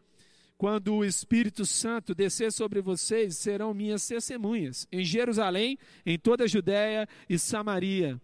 quando 0.56 0.94
o 0.94 1.04
Espírito 1.04 1.64
Santo 1.64 2.14
descer 2.14 2.52
sobre 2.52 2.82
vocês, 2.82 3.38
serão 3.38 3.72
minhas 3.72 4.06
testemunhas 4.06 4.86
em 4.92 5.02
Jerusalém, 5.02 5.78
em 6.04 6.18
toda 6.18 6.44
a 6.44 6.46
Judéia 6.46 7.08
e 7.28 7.38
Samaria 7.38 8.20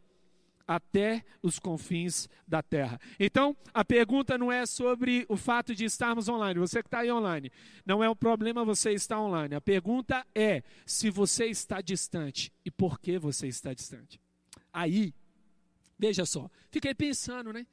até 0.67 1.25
os 1.43 1.59
confins 1.59 2.29
da 2.47 2.63
terra. 2.63 3.01
Então, 3.21 3.57
a 3.73 3.85
pergunta 3.85 4.37
não 4.37 4.51
é 4.51 4.67
sobre 4.67 5.25
o 5.29 5.37
fato 5.37 5.75
de 5.75 5.85
estarmos 5.85 6.29
online. 6.29 6.59
Você 6.59 6.83
que 6.83 6.89
está 6.89 7.01
aí 7.01 7.13
online, 7.13 7.53
não 7.85 8.03
é 8.03 8.11
um 8.11 8.17
problema 8.17 8.65
você 8.65 8.93
estar 8.93 9.21
online. 9.21 9.55
A 9.55 9.61
pergunta 9.61 10.27
é 10.35 10.63
se 10.85 11.09
você 11.11 11.47
está 11.47 11.81
distante 11.81 12.53
e 12.65 12.71
por 12.71 12.99
que 12.99 13.19
você 13.19 13.47
está 13.47 13.73
distante. 13.73 14.21
Aí, 14.73 15.15
veja 15.99 16.27
só, 16.27 16.51
fiquei 16.71 16.95
pensando, 16.95 17.53
né? 17.53 17.67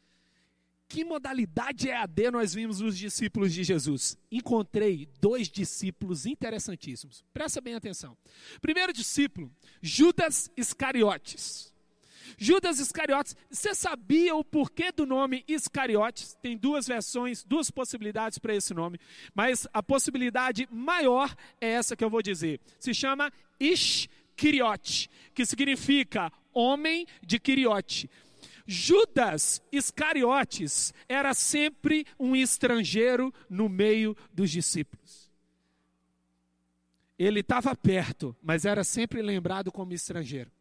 Que 0.88 1.04
modalidade 1.04 1.90
EAD 1.90 2.30
nós 2.30 2.54
vimos 2.54 2.80
nos 2.80 2.96
discípulos 2.96 3.52
de 3.52 3.64
Jesus? 3.64 4.16
Encontrei 4.32 5.10
dois 5.20 5.50
discípulos 5.50 6.28
interessantíssimos. 6.28 7.26
Presta 7.34 7.60
bem 7.60 7.74
atenção. 7.74 8.16
Primeiro 8.62 8.94
discípulo, 8.94 9.52
Judas 9.82 10.52
Iscariotes. 10.56 11.73
Judas 12.38 12.80
Iscariotes, 12.80 13.36
você 13.50 13.74
sabia 13.74 14.36
o 14.36 14.44
porquê 14.44 14.92
do 14.92 15.06
nome 15.06 15.44
Iscariotes? 15.48 16.38
Tem 16.42 16.58
duas 16.58 16.88
versões, 16.88 17.44
duas 17.44 17.70
possibilidades 17.70 18.38
para 18.38 18.56
esse 18.56 18.74
nome, 18.74 19.00
mas 19.34 19.68
a 19.74 19.82
possibilidade 19.82 20.68
maior 20.72 21.34
é 21.60 21.70
essa 21.70 21.96
que 21.96 22.04
eu 22.04 22.10
vou 22.10 22.22
dizer. 22.22 22.60
Se 22.80 22.94
chama 22.94 23.32
Iscariote, 23.60 25.10
que 25.34 25.46
significa 25.46 26.32
homem 26.54 27.06
de 27.22 27.40
Quiriote. 27.40 28.10
Judas 28.66 29.62
Iscariotes 29.72 30.94
era 31.08 31.34
sempre 31.34 32.06
um 32.18 32.36
estrangeiro 32.36 33.34
no 33.50 33.68
meio 33.68 34.16
dos 34.34 34.50
discípulos. 34.50 35.32
Ele 37.20 37.42
estava 37.42 37.76
perto, 37.76 38.36
mas 38.42 38.66
era 38.66 38.84
sempre 38.84 39.22
lembrado 39.22 39.72
como 39.72 39.94
estrangeiro. 39.94 40.52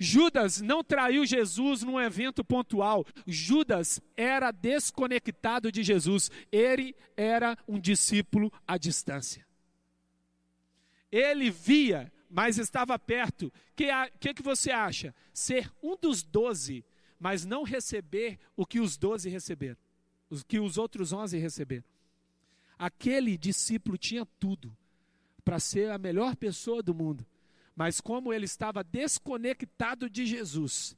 Judas 0.00 0.60
não 0.60 0.82
traiu 0.82 1.24
Jesus 1.24 1.82
num 1.82 2.00
evento 2.00 2.42
pontual. 2.42 3.06
Judas 3.26 4.00
era 4.16 4.50
desconectado 4.50 5.70
de 5.70 5.82
Jesus. 5.82 6.30
Ele 6.50 6.96
era 7.16 7.56
um 7.68 7.78
discípulo 7.78 8.50
à 8.66 8.76
distância. 8.78 9.46
Ele 11.12 11.50
via 11.50 12.10
mas 12.30 12.58
estava 12.58 12.96
perto. 12.96 13.48
O 13.48 13.52
que, 13.74 13.86
que, 14.20 14.34
que 14.34 14.42
você 14.42 14.70
acha? 14.70 15.12
Ser 15.34 15.70
um 15.82 15.96
dos 15.96 16.22
doze, 16.22 16.84
mas 17.18 17.44
não 17.44 17.64
receber 17.64 18.38
o 18.56 18.64
que 18.64 18.78
os 18.78 18.96
doze 18.96 19.28
receberam, 19.28 19.76
o 20.30 20.36
que 20.44 20.60
os 20.60 20.78
outros 20.78 21.12
onze 21.12 21.36
receberam. 21.36 21.84
Aquele 22.78 23.36
discípulo 23.36 23.98
tinha 23.98 24.24
tudo 24.38 24.74
para 25.44 25.58
ser 25.58 25.90
a 25.90 25.98
melhor 25.98 26.36
pessoa 26.36 26.82
do 26.82 26.94
mundo, 26.94 27.26
mas 27.80 27.98
como 27.98 28.30
ele 28.30 28.44
estava 28.44 28.84
desconectado 28.84 30.10
de 30.10 30.26
Jesus, 30.26 30.94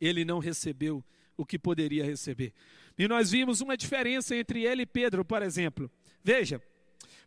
ele 0.00 0.24
não 0.24 0.38
recebeu 0.38 1.04
o 1.36 1.44
que 1.44 1.58
poderia 1.58 2.04
receber. 2.04 2.54
E 2.96 3.08
nós 3.08 3.32
vimos 3.32 3.60
uma 3.60 3.76
diferença 3.76 4.36
entre 4.36 4.64
ele 4.64 4.82
e 4.82 4.86
Pedro, 4.86 5.24
por 5.24 5.42
exemplo. 5.42 5.90
Veja, 6.22 6.62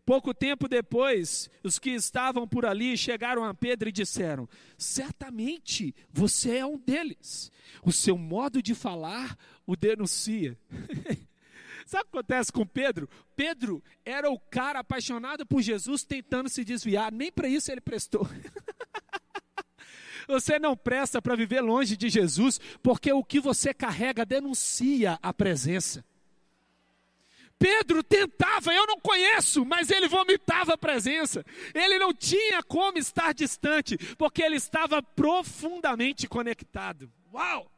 Pouco 0.06 0.34
tempo 0.34 0.68
depois, 0.70 1.50
os 1.64 1.80
que 1.80 1.90
estavam 1.92 2.46
por 2.46 2.66
ali 2.66 2.98
chegaram 2.98 3.44
a 3.46 3.54
Pedro 3.54 3.88
e 3.88 3.92
disseram: 3.92 4.48
Certamente 4.78 5.96
você 6.12 6.58
é 6.58 6.66
um 6.66 6.78
deles. 6.78 7.50
O 7.84 7.92
seu 7.92 8.18
modo 8.18 8.62
de 8.62 8.76
falar 8.76 9.38
o 9.66 9.78
denuncia. 9.78 10.58
Sabe 11.94 12.06
o 12.06 12.12
que 12.12 12.18
acontece 12.18 12.52
com 12.52 12.66
Pedro? 12.66 13.08
Pedro 13.36 13.84
era 14.04 14.28
o 14.28 14.40
cara 14.40 14.80
apaixonado 14.80 15.46
por 15.46 15.62
Jesus 15.62 16.04
tentando 16.04 16.50
se 16.50 16.66
desviar, 16.66 17.12
nem 17.12 17.32
para 17.32 17.48
isso 17.48 17.72
ele 17.72 17.82
prestou. 17.82 18.28
Você 20.28 20.58
não 20.58 20.76
presta 20.76 21.22
para 21.22 21.36
viver 21.36 21.62
longe 21.62 21.96
de 21.96 22.10
Jesus, 22.10 22.60
porque 22.82 23.14
o 23.14 23.24
que 23.24 23.40
você 23.40 23.74
carrega 23.74 24.26
denuncia 24.26 25.20
a 25.22 25.32
presença. 25.32 26.04
Pedro 27.60 28.02
tentava, 28.02 28.74
eu 28.74 28.88
não 28.88 29.00
conheço, 29.00 29.64
mas 29.64 29.92
ele 29.92 30.08
vomitava 30.08 30.74
a 30.74 30.78
presença. 30.78 31.46
Ele 31.76 32.00
não 32.00 32.12
tinha 32.12 32.64
como 32.64 32.98
estar 32.98 33.34
distante, 33.34 33.98
porque 34.16 34.42
ele 34.42 34.56
estava 34.56 35.04
profundamente 35.04 36.26
conectado. 36.28 37.12
Uau! 37.34 37.70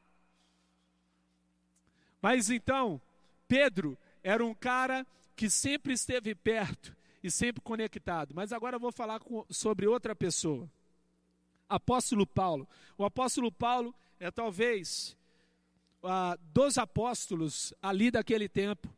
Mas 2.22 2.50
então, 2.52 3.02
Pedro 3.48 3.98
era 4.26 4.44
um 4.44 4.56
cara 4.56 5.06
que 5.36 5.52
sempre 5.52 5.94
esteve 5.94 6.34
perto 6.34 6.98
e 7.24 7.30
sempre 7.30 7.62
conectado. 7.62 8.34
Mas 8.34 8.52
agora 8.52 8.78
eu 8.78 8.80
vou 8.80 8.92
falar 8.92 9.20
com, 9.20 9.46
sobre 9.52 9.86
outra 9.86 10.16
pessoa. 10.16 10.68
Apóstolo 11.70 12.26
Paulo. 12.26 12.68
O 12.98 13.06
apóstolo 13.06 13.52
Paulo 13.52 13.94
é 14.20 14.32
talvez 14.32 15.16
ah, 16.04 16.36
dos 16.52 16.80
apóstolos 16.80 17.72
ali 17.80 18.10
daquele 18.10 18.50
tempo 18.50 18.90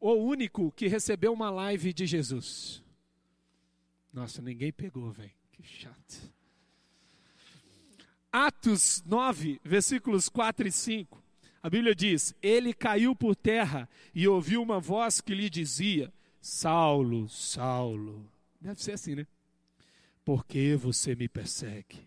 o 0.00 0.12
único 0.12 0.72
que 0.72 0.86
recebeu 0.86 1.32
uma 1.32 1.50
live 1.50 1.92
de 1.92 2.06
Jesus. 2.06 2.82
Nossa, 4.10 4.40
ninguém 4.40 4.72
pegou, 4.72 5.10
velho. 5.10 5.30
Que 5.52 5.62
chato. 5.62 6.32
Atos 8.32 9.02
9, 9.04 9.60
versículos 9.62 10.30
4 10.30 10.68
e 10.68 10.72
5. 10.72 11.25
A 11.66 11.68
Bíblia 11.68 11.96
diz: 11.96 12.32
Ele 12.40 12.72
caiu 12.72 13.12
por 13.16 13.34
terra 13.34 13.88
e 14.14 14.28
ouviu 14.28 14.62
uma 14.62 14.78
voz 14.78 15.20
que 15.20 15.34
lhe 15.34 15.50
dizia: 15.50 16.12
Saulo, 16.40 17.28
Saulo. 17.28 18.30
Deve 18.60 18.80
ser 18.80 18.92
assim, 18.92 19.16
né? 19.16 19.26
Por 20.24 20.46
que 20.46 20.76
você 20.76 21.16
me 21.16 21.28
persegue? 21.28 22.06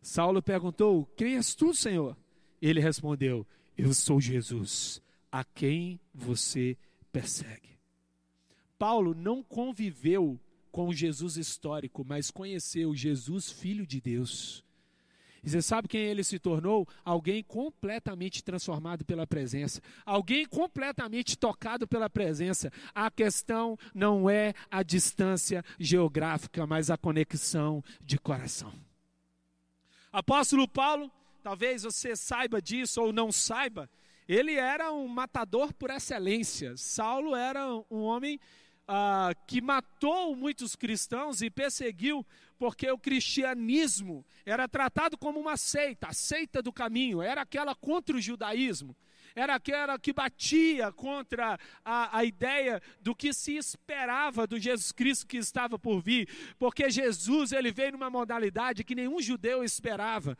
Saulo 0.00 0.40
perguntou: 0.40 1.04
Quem 1.14 1.36
és 1.36 1.54
tu, 1.54 1.74
Senhor? 1.74 2.16
Ele 2.62 2.80
respondeu: 2.80 3.46
Eu 3.76 3.92
sou 3.92 4.18
Jesus, 4.18 5.02
a 5.30 5.44
quem 5.44 6.00
você 6.14 6.78
persegue. 7.12 7.78
Paulo 8.78 9.14
não 9.14 9.42
conviveu 9.42 10.40
com 10.70 10.88
o 10.88 10.94
Jesus 10.94 11.36
histórico, 11.36 12.02
mas 12.06 12.30
conheceu 12.30 12.94
Jesus, 12.94 13.52
filho 13.52 13.86
de 13.86 14.00
Deus. 14.00 14.64
E 15.44 15.50
você 15.50 15.60
sabe 15.60 15.88
quem 15.88 16.02
ele 16.02 16.22
se 16.22 16.38
tornou? 16.38 16.86
Alguém 17.04 17.42
completamente 17.42 18.44
transformado 18.44 19.04
pela 19.04 19.26
presença, 19.26 19.80
alguém 20.06 20.46
completamente 20.46 21.36
tocado 21.36 21.86
pela 21.86 22.08
presença. 22.08 22.70
A 22.94 23.10
questão 23.10 23.76
não 23.92 24.30
é 24.30 24.54
a 24.70 24.84
distância 24.84 25.64
geográfica, 25.80 26.64
mas 26.64 26.90
a 26.90 26.96
conexão 26.96 27.82
de 28.00 28.18
coração. 28.18 28.72
Apóstolo 30.12 30.68
Paulo, 30.68 31.10
talvez 31.42 31.82
você 31.82 32.14
saiba 32.14 32.62
disso 32.62 33.02
ou 33.02 33.12
não 33.12 33.32
saiba, 33.32 33.90
ele 34.28 34.54
era 34.54 34.92
um 34.92 35.08
matador 35.08 35.74
por 35.74 35.90
excelência. 35.90 36.76
Saulo 36.76 37.34
era 37.34 37.66
um 37.90 38.02
homem 38.02 38.38
ah, 38.86 39.32
que 39.46 39.60
matou 39.60 40.34
muitos 40.36 40.76
cristãos 40.76 41.42
e 41.42 41.50
perseguiu, 41.50 42.26
porque 42.58 42.90
o 42.90 42.98
cristianismo 42.98 44.24
era 44.44 44.68
tratado 44.68 45.16
como 45.16 45.40
uma 45.40 45.56
seita, 45.56 46.08
a 46.08 46.12
seita 46.12 46.62
do 46.62 46.72
caminho, 46.72 47.22
era 47.22 47.42
aquela 47.42 47.74
contra 47.74 48.16
o 48.16 48.20
judaísmo 48.20 48.96
era 49.34 49.54
aquela 49.54 49.98
que 49.98 50.12
batia 50.12 50.92
contra 50.92 51.58
a, 51.84 52.18
a, 52.18 52.24
ideia 52.24 52.80
do 53.00 53.14
que 53.14 53.32
se 53.32 53.56
esperava 53.56 54.46
do 54.46 54.58
Jesus 54.58 54.92
Cristo 54.92 55.26
que 55.26 55.38
estava 55.38 55.78
por 55.78 56.00
vir, 56.02 56.28
porque 56.58 56.90
Jesus 56.90 57.52
ele 57.52 57.70
veio 57.70 57.92
numa 57.92 58.10
modalidade 58.10 58.84
que 58.84 58.94
nenhum 58.94 59.20
judeu 59.20 59.64
esperava. 59.64 60.36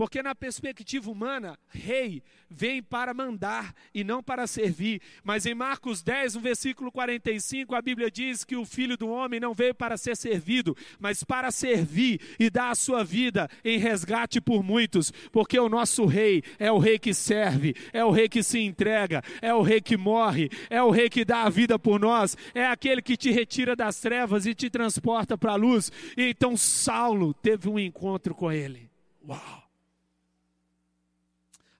Porque 0.00 0.22
na 0.22 0.34
perspectiva 0.34 1.10
humana, 1.10 1.58
rei 1.68 2.22
vem 2.48 2.82
para 2.82 3.12
mandar 3.12 3.74
e 3.94 4.02
não 4.02 4.22
para 4.22 4.46
servir. 4.46 5.02
Mas 5.22 5.44
em 5.44 5.54
Marcos 5.54 6.02
10, 6.02 6.36
no 6.36 6.40
versículo 6.40 6.90
45, 6.90 7.74
a 7.74 7.82
Bíblia 7.82 8.10
diz 8.10 8.42
que 8.42 8.56
o 8.56 8.64
filho 8.64 8.96
do 8.96 9.10
homem 9.10 9.38
não 9.38 9.52
veio 9.52 9.74
para 9.74 9.98
ser 9.98 10.16
servido, 10.16 10.74
mas 10.98 11.22
para 11.22 11.50
servir 11.50 12.18
e 12.38 12.48
dar 12.48 12.70
a 12.70 12.74
sua 12.74 13.04
vida 13.04 13.46
em 13.62 13.76
resgate 13.76 14.40
por 14.40 14.62
muitos. 14.62 15.12
Porque 15.30 15.60
o 15.60 15.68
nosso 15.68 16.06
rei 16.06 16.42
é 16.58 16.72
o 16.72 16.78
rei 16.78 16.98
que 16.98 17.12
serve, 17.12 17.76
é 17.92 18.02
o 18.02 18.10
rei 18.10 18.26
que 18.26 18.42
se 18.42 18.58
entrega, 18.58 19.22
é 19.42 19.52
o 19.52 19.60
rei 19.60 19.82
que 19.82 19.98
morre, 19.98 20.48
é 20.70 20.82
o 20.82 20.88
rei 20.88 21.10
que 21.10 21.26
dá 21.26 21.42
a 21.42 21.50
vida 21.50 21.78
por 21.78 22.00
nós, 22.00 22.38
é 22.54 22.64
aquele 22.64 23.02
que 23.02 23.18
te 23.18 23.30
retira 23.30 23.76
das 23.76 24.00
trevas 24.00 24.46
e 24.46 24.54
te 24.54 24.70
transporta 24.70 25.36
para 25.36 25.52
a 25.52 25.56
luz. 25.56 25.92
E 26.16 26.30
então 26.30 26.56
Saulo 26.56 27.34
teve 27.34 27.68
um 27.68 27.78
encontro 27.78 28.34
com 28.34 28.50
ele. 28.50 28.90
Uau! 29.28 29.69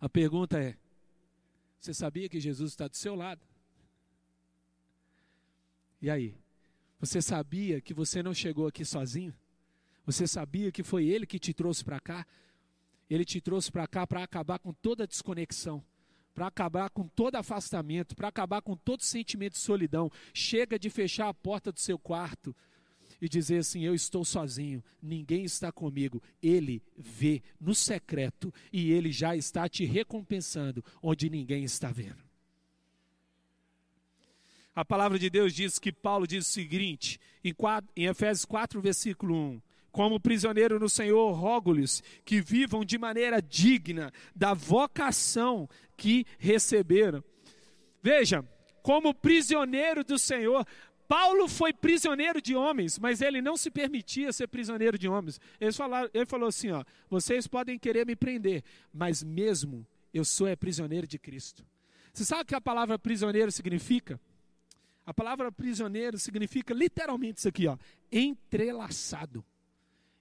A 0.00 0.08
pergunta 0.08 0.58
é: 0.58 0.76
você 1.78 1.92
sabia 1.92 2.28
que 2.28 2.40
Jesus 2.40 2.72
está 2.72 2.88
do 2.88 2.96
seu 2.96 3.14
lado? 3.14 3.40
E 6.00 6.08
aí? 6.08 6.34
Você 6.98 7.22
sabia 7.22 7.80
que 7.80 7.94
você 7.94 8.22
não 8.22 8.34
chegou 8.34 8.66
aqui 8.66 8.84
sozinho? 8.84 9.34
Você 10.04 10.26
sabia 10.26 10.72
que 10.72 10.82
foi 10.82 11.06
Ele 11.06 11.26
que 11.26 11.38
te 11.38 11.54
trouxe 11.54 11.84
para 11.84 12.00
cá? 12.00 12.26
Ele 13.08 13.24
te 13.24 13.40
trouxe 13.40 13.70
para 13.70 13.86
cá 13.86 14.06
para 14.06 14.22
acabar 14.22 14.58
com 14.58 14.72
toda 14.72 15.06
desconexão, 15.06 15.84
para 16.34 16.46
acabar 16.46 16.90
com 16.90 17.08
todo 17.08 17.36
afastamento, 17.36 18.14
para 18.14 18.28
acabar 18.28 18.62
com 18.62 18.76
todo 18.76 19.02
sentimento 19.02 19.54
de 19.54 19.60
solidão. 19.60 20.10
Chega 20.32 20.78
de 20.78 20.88
fechar 20.90 21.28
a 21.28 21.34
porta 21.34 21.72
do 21.72 21.80
seu 21.80 21.98
quarto, 21.98 22.54
e 23.20 23.28
dizer 23.28 23.58
assim: 23.58 23.84
Eu 23.84 23.94
estou 23.94 24.24
sozinho, 24.24 24.82
ninguém 25.02 25.44
está 25.44 25.70
comigo. 25.70 26.22
Ele 26.42 26.82
vê 26.96 27.42
no 27.60 27.74
secreto 27.74 28.52
e 28.72 28.92
ele 28.92 29.12
já 29.12 29.36
está 29.36 29.68
te 29.68 29.84
recompensando 29.84 30.84
onde 31.02 31.28
ninguém 31.28 31.64
está 31.64 31.90
vendo. 31.90 32.30
A 34.74 34.84
palavra 34.84 35.18
de 35.18 35.28
Deus 35.28 35.52
diz 35.52 35.78
que 35.78 35.92
Paulo 35.92 36.26
diz 36.26 36.46
o 36.46 36.50
seguinte, 36.50 37.20
em, 37.44 37.52
4, 37.52 37.90
em 37.96 38.06
Efésios 38.06 38.44
4, 38.44 38.80
versículo 38.80 39.34
1. 39.34 39.62
Como 39.90 40.20
prisioneiro 40.20 40.78
no 40.78 40.88
Senhor, 40.88 41.32
rogo-lhes 41.32 42.02
que 42.24 42.40
vivam 42.40 42.84
de 42.84 42.96
maneira 42.96 43.42
digna 43.42 44.12
da 44.34 44.54
vocação 44.54 45.68
que 45.96 46.24
receberam. 46.38 47.22
Veja, 48.00 48.44
como 48.82 49.12
prisioneiro 49.12 50.04
do 50.04 50.18
Senhor, 50.18 50.64
Paulo 51.10 51.48
foi 51.48 51.72
prisioneiro 51.72 52.40
de 52.40 52.54
homens, 52.54 52.96
mas 52.96 53.20
ele 53.20 53.42
não 53.42 53.56
se 53.56 53.68
permitia 53.68 54.32
ser 54.32 54.46
prisioneiro 54.46 54.96
de 54.96 55.08
homens. 55.08 55.40
Ele, 55.60 56.24
falou 56.24 56.48
assim: 56.48 56.70
ó, 56.70 56.84
vocês 57.08 57.48
podem 57.48 57.76
querer 57.76 58.06
me 58.06 58.14
prender, 58.14 58.62
mas 58.94 59.20
mesmo 59.20 59.84
eu 60.14 60.24
sou 60.24 60.46
é 60.46 60.54
prisioneiro 60.54 61.08
de 61.08 61.18
Cristo. 61.18 61.66
Você 62.12 62.24
sabe 62.24 62.42
o 62.42 62.46
que 62.46 62.54
a 62.54 62.60
palavra 62.60 62.96
prisioneiro 62.96 63.50
significa? 63.50 64.20
A 65.04 65.12
palavra 65.12 65.50
prisioneiro 65.50 66.16
significa 66.16 66.72
literalmente 66.72 67.38
isso 67.38 67.48
aqui, 67.48 67.66
ó, 67.66 67.76
entrelaçado. 68.12 69.44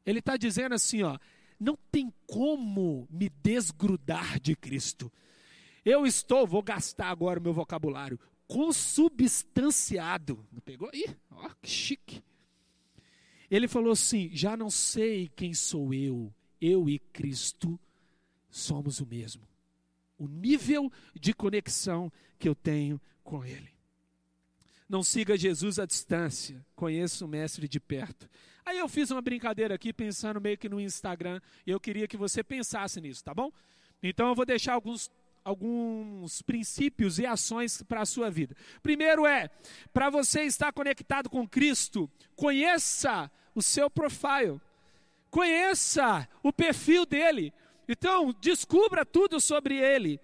Ele 0.04 0.18
está 0.18 0.38
dizendo 0.38 0.74
assim, 0.74 1.04
ó, 1.04 1.20
não 1.60 1.78
tem 1.92 2.12
como 2.26 3.08
me 3.12 3.30
desgrudar 3.30 4.40
de 4.40 4.56
Cristo. 4.56 5.12
Eu 5.86 6.08
estou, 6.08 6.48
vou 6.48 6.64
gastar 6.64 7.10
agora 7.10 7.40
o 7.40 7.44
meu 7.44 7.54
vocabulário, 7.54 8.20
consubstanciado. 8.50 10.46
Não 10.52 10.60
pegou 10.60 10.90
aí? 10.92 11.06
Ó, 11.30 11.48
que 11.62 11.70
chique. 11.70 12.24
Ele 13.50 13.68
falou 13.68 13.94
assim: 13.94 14.30
já 14.34 14.58
não 14.58 14.72
sei 14.72 15.30
quem 15.36 15.54
sou 15.54 15.94
eu, 15.94 16.34
eu 16.60 16.90
e 16.90 16.98
Cristo 17.00 17.80
somos 18.50 19.00
o 19.00 19.06
mesmo. 19.06 19.48
O 20.18 20.28
nível 20.28 20.92
de 21.14 21.32
conexão 21.34 22.12
que 22.38 22.50
eu 22.50 22.56
tenho 22.56 23.00
com 23.24 23.46
Ele. 23.46 23.70
Não 24.90 25.04
siga 25.04 25.38
Jesus 25.38 25.78
à 25.78 25.86
distância, 25.86 26.66
conheça 26.76 27.24
o 27.24 27.28
Mestre 27.28 27.68
de 27.68 27.80
perto. 27.80 28.28
Aí 28.66 28.80
eu 28.80 28.90
fiz 28.90 29.12
uma 29.12 29.22
brincadeira 29.22 29.76
aqui, 29.76 29.94
pensando 29.94 30.42
meio 30.42 30.58
que 30.58 30.68
no 30.68 30.82
Instagram, 30.82 31.40
e 31.66 31.70
eu 31.70 31.80
queria 31.80 32.08
que 32.08 32.18
você 32.18 32.44
pensasse 32.44 33.00
nisso, 33.00 33.24
tá 33.24 33.34
bom? 33.34 33.52
Então 34.02 34.28
eu 34.28 34.36
vou 34.36 34.46
deixar 34.46 34.74
alguns 34.74 35.12
alguns 35.50 36.42
princípios 36.44 37.18
e 37.18 37.26
ações 37.26 37.82
para 37.82 38.02
a 38.02 38.06
sua 38.06 38.30
vida. 38.30 38.56
Primeiro 38.84 39.26
é, 39.26 39.50
para 39.92 40.10
você 40.10 40.44
estar 40.44 40.72
conectado 40.72 41.30
com 41.30 41.48
Cristo, 41.48 42.10
conheça 42.36 43.32
o 43.56 43.62
seu 43.62 43.90
profile. 43.90 44.62
Conheça 45.30 46.28
o 46.44 46.54
perfil 46.54 47.06
dele. 47.06 47.52
Então, 47.88 48.34
descubra 48.40 49.04
tudo 49.04 49.42
sobre 49.42 49.76
ele. 49.76 50.20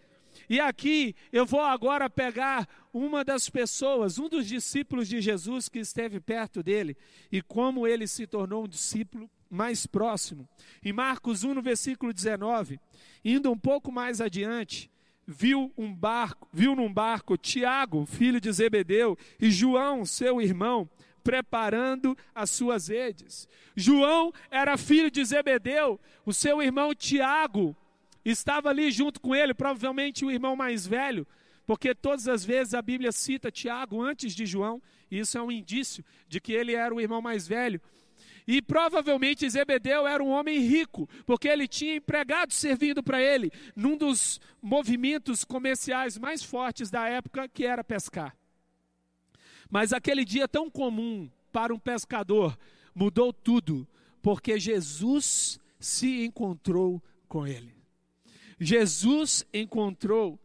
E 0.48 0.60
aqui 0.60 1.16
eu 1.32 1.46
vou 1.46 1.62
agora 1.62 2.10
pegar 2.10 2.68
uma 2.94 3.24
das 3.24 3.50
pessoas, 3.50 4.20
um 4.20 4.30
dos 4.30 4.48
discípulos 4.48 5.08
de 5.08 5.22
Jesus 5.22 5.68
que 5.68 5.80
esteve 5.80 6.20
perto 6.20 6.62
dele 6.62 6.96
e 7.32 7.42
como 7.42 7.88
ele 7.88 8.06
se 8.06 8.28
tornou 8.28 8.66
um 8.66 8.68
discípulo 8.68 9.30
mais 9.50 9.88
próximo. 9.88 10.48
Em 10.84 10.94
Marcos 10.94 11.44
1, 11.44 11.54
no 11.54 11.62
versículo 11.62 12.14
19, 12.14 12.80
indo 13.24 13.52
um 13.52 13.58
pouco 13.58 13.92
mais 13.92 14.22
adiante, 14.22 14.90
viu 15.28 15.72
um 15.78 15.94
barco, 15.94 16.48
viu 16.52 16.76
num 16.76 16.92
barco 16.92 17.38
Tiago, 17.38 18.06
filho 18.06 18.40
de 18.40 18.52
Zebedeu, 18.52 19.18
e 19.40 19.50
João, 19.50 20.06
seu 20.06 20.42
irmão, 20.42 20.90
preparando 21.24 22.16
as 22.34 22.52
suas 22.52 22.88
redes. 22.88 23.48
João 23.76 24.32
era 24.52 24.78
filho 24.78 25.10
de 25.10 25.26
Zebedeu, 25.26 26.00
o 26.26 26.32
seu 26.32 26.62
irmão 26.62 26.94
Tiago 26.94 27.76
estava 28.24 28.70
ali 28.70 28.92
junto 28.92 29.20
com 29.20 29.36
ele, 29.36 29.54
provavelmente 29.54 30.24
o 30.24 30.32
irmão 30.32 30.56
mais 30.56 30.86
velho, 30.86 31.28
porque 31.66 31.96
todas 31.96 32.28
as 32.28 32.46
vezes 32.46 32.74
a 32.76 32.82
Bíblia 32.82 33.12
cita 33.12 33.52
Tiago 33.52 34.02
antes 34.02 34.36
de 34.36 34.46
João, 34.46 34.82
e 35.10 35.20
isso 35.20 35.38
é 35.38 35.42
um 35.42 35.52
indício 35.52 36.06
de 36.28 36.40
que 36.40 36.54
ele 36.54 36.74
era 36.74 36.94
o 36.94 37.02
irmão 37.02 37.22
mais 37.22 37.48
velho. 37.48 37.82
E 38.48 38.62
provavelmente 38.62 39.50
Zebedeu 39.50 40.06
era 40.06 40.24
um 40.24 40.30
homem 40.30 40.60
rico, 40.60 41.10
porque 41.26 41.48
ele 41.48 41.68
tinha 41.68 41.96
empregados 41.96 42.56
servindo 42.56 43.02
para 43.02 43.22
ele, 43.22 43.52
num 43.76 43.98
dos 43.98 44.40
movimentos 44.62 45.44
comerciais 45.44 46.18
mais 46.18 46.44
fortes 46.44 46.92
da 46.92 47.08
época, 47.08 47.48
que 47.48 47.66
era 47.66 47.84
pescar. 47.84 48.36
Mas 49.70 49.92
aquele 49.92 50.24
dia 50.24 50.48
tão 50.48 50.70
comum 50.70 51.30
para 51.52 51.74
um 51.74 51.80
pescador 51.80 52.58
mudou 52.94 53.34
tudo, 53.34 53.88
porque 54.22 54.60
Jesus 54.60 55.60
se 55.80 56.24
encontrou 56.24 57.02
com 57.28 57.48
ele. 57.48 57.76
Jesus 58.60 59.46
encontrou 59.54 60.40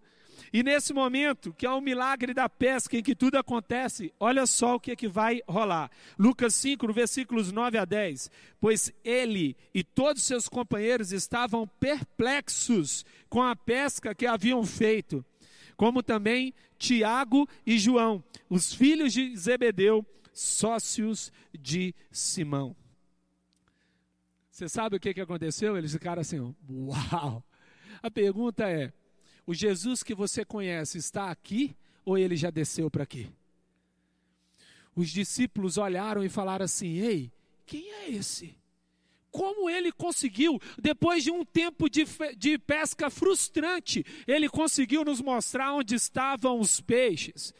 e 0.52 0.62
nesse 0.62 0.92
momento, 0.92 1.52
que 1.52 1.64
é 1.64 1.70
o 1.70 1.80
milagre 1.80 2.34
da 2.34 2.48
pesca 2.48 2.96
em 2.96 3.02
que 3.02 3.14
tudo 3.14 3.36
acontece, 3.36 4.12
olha 4.18 4.46
só 4.46 4.74
o 4.74 4.80
que, 4.80 4.90
é 4.90 4.96
que 4.96 5.06
vai 5.06 5.40
rolar. 5.48 5.90
Lucas 6.18 6.54
5, 6.56 6.88
no 6.88 6.92
versículos 6.92 7.52
9 7.52 7.78
a 7.78 7.84
10. 7.84 8.30
Pois 8.60 8.92
ele 9.04 9.56
e 9.72 9.84
todos 9.84 10.24
seus 10.24 10.48
companheiros 10.48 11.12
estavam 11.12 11.68
perplexos 11.78 13.04
com 13.28 13.42
a 13.42 13.54
pesca 13.54 14.14
que 14.14 14.26
haviam 14.26 14.64
feito, 14.64 15.24
como 15.76 16.02
também 16.02 16.52
Tiago 16.76 17.48
e 17.64 17.78
João, 17.78 18.22
os 18.48 18.74
filhos 18.74 19.12
de 19.12 19.36
Zebedeu, 19.36 20.04
sócios 20.32 21.32
de 21.56 21.94
Simão. 22.10 22.74
Você 24.50 24.68
sabe 24.68 24.96
o 24.96 25.00
que, 25.00 25.14
que 25.14 25.20
aconteceu? 25.20 25.76
Eles 25.76 25.92
ficaram 25.92 26.20
assim, 26.20 26.54
uau! 26.68 27.44
A 28.02 28.10
pergunta 28.10 28.68
é: 28.68 28.92
o 29.50 29.54
Jesus 29.54 30.04
que 30.04 30.14
você 30.14 30.44
conhece 30.44 30.96
está 30.96 31.28
aqui 31.28 31.74
ou 32.04 32.16
ele 32.16 32.36
já 32.36 32.50
desceu 32.50 32.88
para 32.88 33.02
aqui? 33.02 33.28
Os 34.94 35.10
discípulos 35.10 35.76
olharam 35.76 36.22
e 36.22 36.28
falaram 36.28 36.64
assim: 36.64 36.98
Ei, 36.98 37.32
quem 37.66 37.90
é 37.90 38.10
esse? 38.12 38.56
Como 39.28 39.68
ele 39.68 39.90
conseguiu, 39.90 40.60
depois 40.80 41.24
de 41.24 41.32
um 41.32 41.44
tempo 41.44 41.90
de, 41.90 42.04
de 42.36 42.58
pesca 42.58 43.10
frustrante, 43.10 44.06
ele 44.24 44.48
conseguiu 44.48 45.04
nos 45.04 45.20
mostrar 45.20 45.74
onde 45.74 45.96
estavam 45.96 46.60
os 46.60 46.80
peixes. 46.80 47.52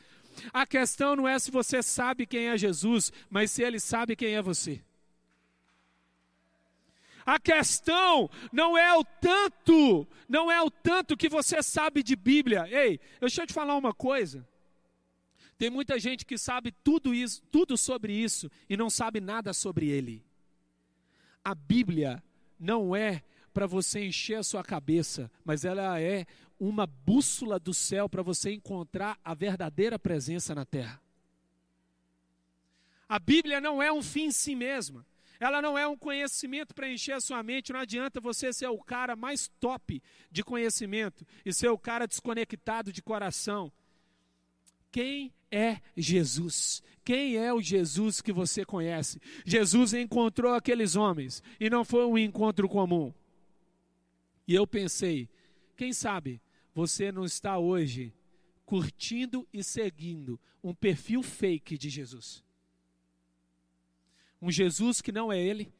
A 0.53 0.65
questão 0.65 1.17
não 1.17 1.27
é 1.27 1.41
se 1.41 1.51
você 1.51 1.83
sabe 1.83 2.25
quem 2.25 2.47
é 2.47 2.57
Jesus, 2.57 3.13
mas 3.29 3.51
se 3.51 3.65
ele 3.65 3.81
sabe 3.81 4.15
quem 4.15 4.37
é 4.37 4.41
você. 4.41 4.81
A 7.31 7.39
questão 7.39 8.29
não 8.53 8.77
é 8.77 8.93
o 8.93 9.05
tanto, 9.05 10.05
não 10.29 10.51
é 10.51 10.61
o 10.61 10.69
tanto 10.69 11.17
que 11.17 11.29
você 11.29 11.63
sabe 11.63 12.03
de 12.03 12.17
Bíblia. 12.17 12.67
Ei, 12.69 12.99
deixa 13.21 13.43
eu 13.43 13.47
te 13.47 13.53
falar 13.53 13.77
uma 13.77 13.95
coisa. 13.95 14.45
Tem 15.57 15.71
muita 15.71 15.97
gente 15.97 16.27
que 16.27 16.37
sabe 16.37 16.73
tudo 16.83 17.15
isso, 17.15 17.41
tudo 17.43 17.79
sobre 17.79 18.13
isso 18.13 18.51
e 18.69 18.77
não 18.77 18.91
sabe 18.91 19.21
nada 19.21 19.53
sobre 19.53 19.87
ele. 19.87 20.25
A 21.45 21.55
Bíblia 21.55 22.21
não 22.59 22.97
é 22.97 23.23
para 23.55 23.65
você 23.65 24.05
encher 24.05 24.41
a 24.41 24.43
sua 24.43 24.65
cabeça, 24.65 25.31
mas 25.45 25.65
ela 25.65 26.01
é 26.01 26.27
uma 26.59 26.85
bússola 26.85 27.61
do 27.61 27.73
céu 27.73 28.09
para 28.09 28.25
você 28.25 28.51
encontrar 28.51 29.17
a 29.25 29.35
verdadeira 29.35 30.01
presença 30.01 30.53
na 30.53 30.65
terra. 30.65 31.01
A 33.09 33.21
Bíblia 33.21 33.61
não 33.61 33.81
é 33.81 33.93
um 33.93 34.03
fim 34.03 34.25
em 34.25 34.33
si 34.33 34.57
mesma. 34.57 35.07
Ela 35.41 35.63
não 35.63 35.77
é 35.79 35.89
um 35.89 35.97
conhecimento 35.97 36.75
para 36.75 36.93
encher 36.93 37.13
a 37.13 37.21
sua 37.21 37.43
mente. 37.43 37.73
Não 37.73 37.81
adianta 37.81 38.21
você 38.21 38.53
ser 38.53 38.69
o 38.69 38.79
cara 38.79 39.17
mais 39.17 39.49
top 39.59 40.03
de 40.31 40.45
conhecimento 40.45 41.27
e 41.45 41.53
ser 41.53 41.69
o 41.69 41.79
cara 41.79 42.07
desconectado 42.07 42.93
de 42.93 43.03
coração. 43.03 43.73
Quem 44.93 45.33
é 45.51 45.81
Jesus? 45.97 46.83
Quem 47.03 47.37
é 47.37 47.53
o 47.55 47.63
Jesus 47.63 48.21
que 48.21 48.33
você 48.33 48.67
conhece? 48.67 49.19
Jesus 49.47 49.95
encontrou 49.95 50.53
aqueles 50.53 50.95
homens 50.95 51.43
e 51.59 51.71
não 51.71 51.87
foi 51.87 52.05
um 52.05 52.19
encontro 52.19 52.69
comum. 52.69 53.13
E 54.47 54.55
eu 54.55 54.67
pensei, 54.67 55.27
quem 55.75 55.95
sabe 55.95 56.39
você 56.75 57.11
não 57.11 57.25
está 57.25 57.57
hoje 57.57 58.13
curtindo 58.67 59.49
e 59.53 59.65
seguindo 59.65 60.39
um 60.63 60.75
perfil 60.75 61.23
fake 61.23 61.79
de 61.79 61.89
Jesus? 61.89 62.45
Um 64.41 64.51
Jesus 64.51 65.01
que 65.01 65.13
não 65.13 65.33
é 65.33 65.39
ele, 65.39 65.73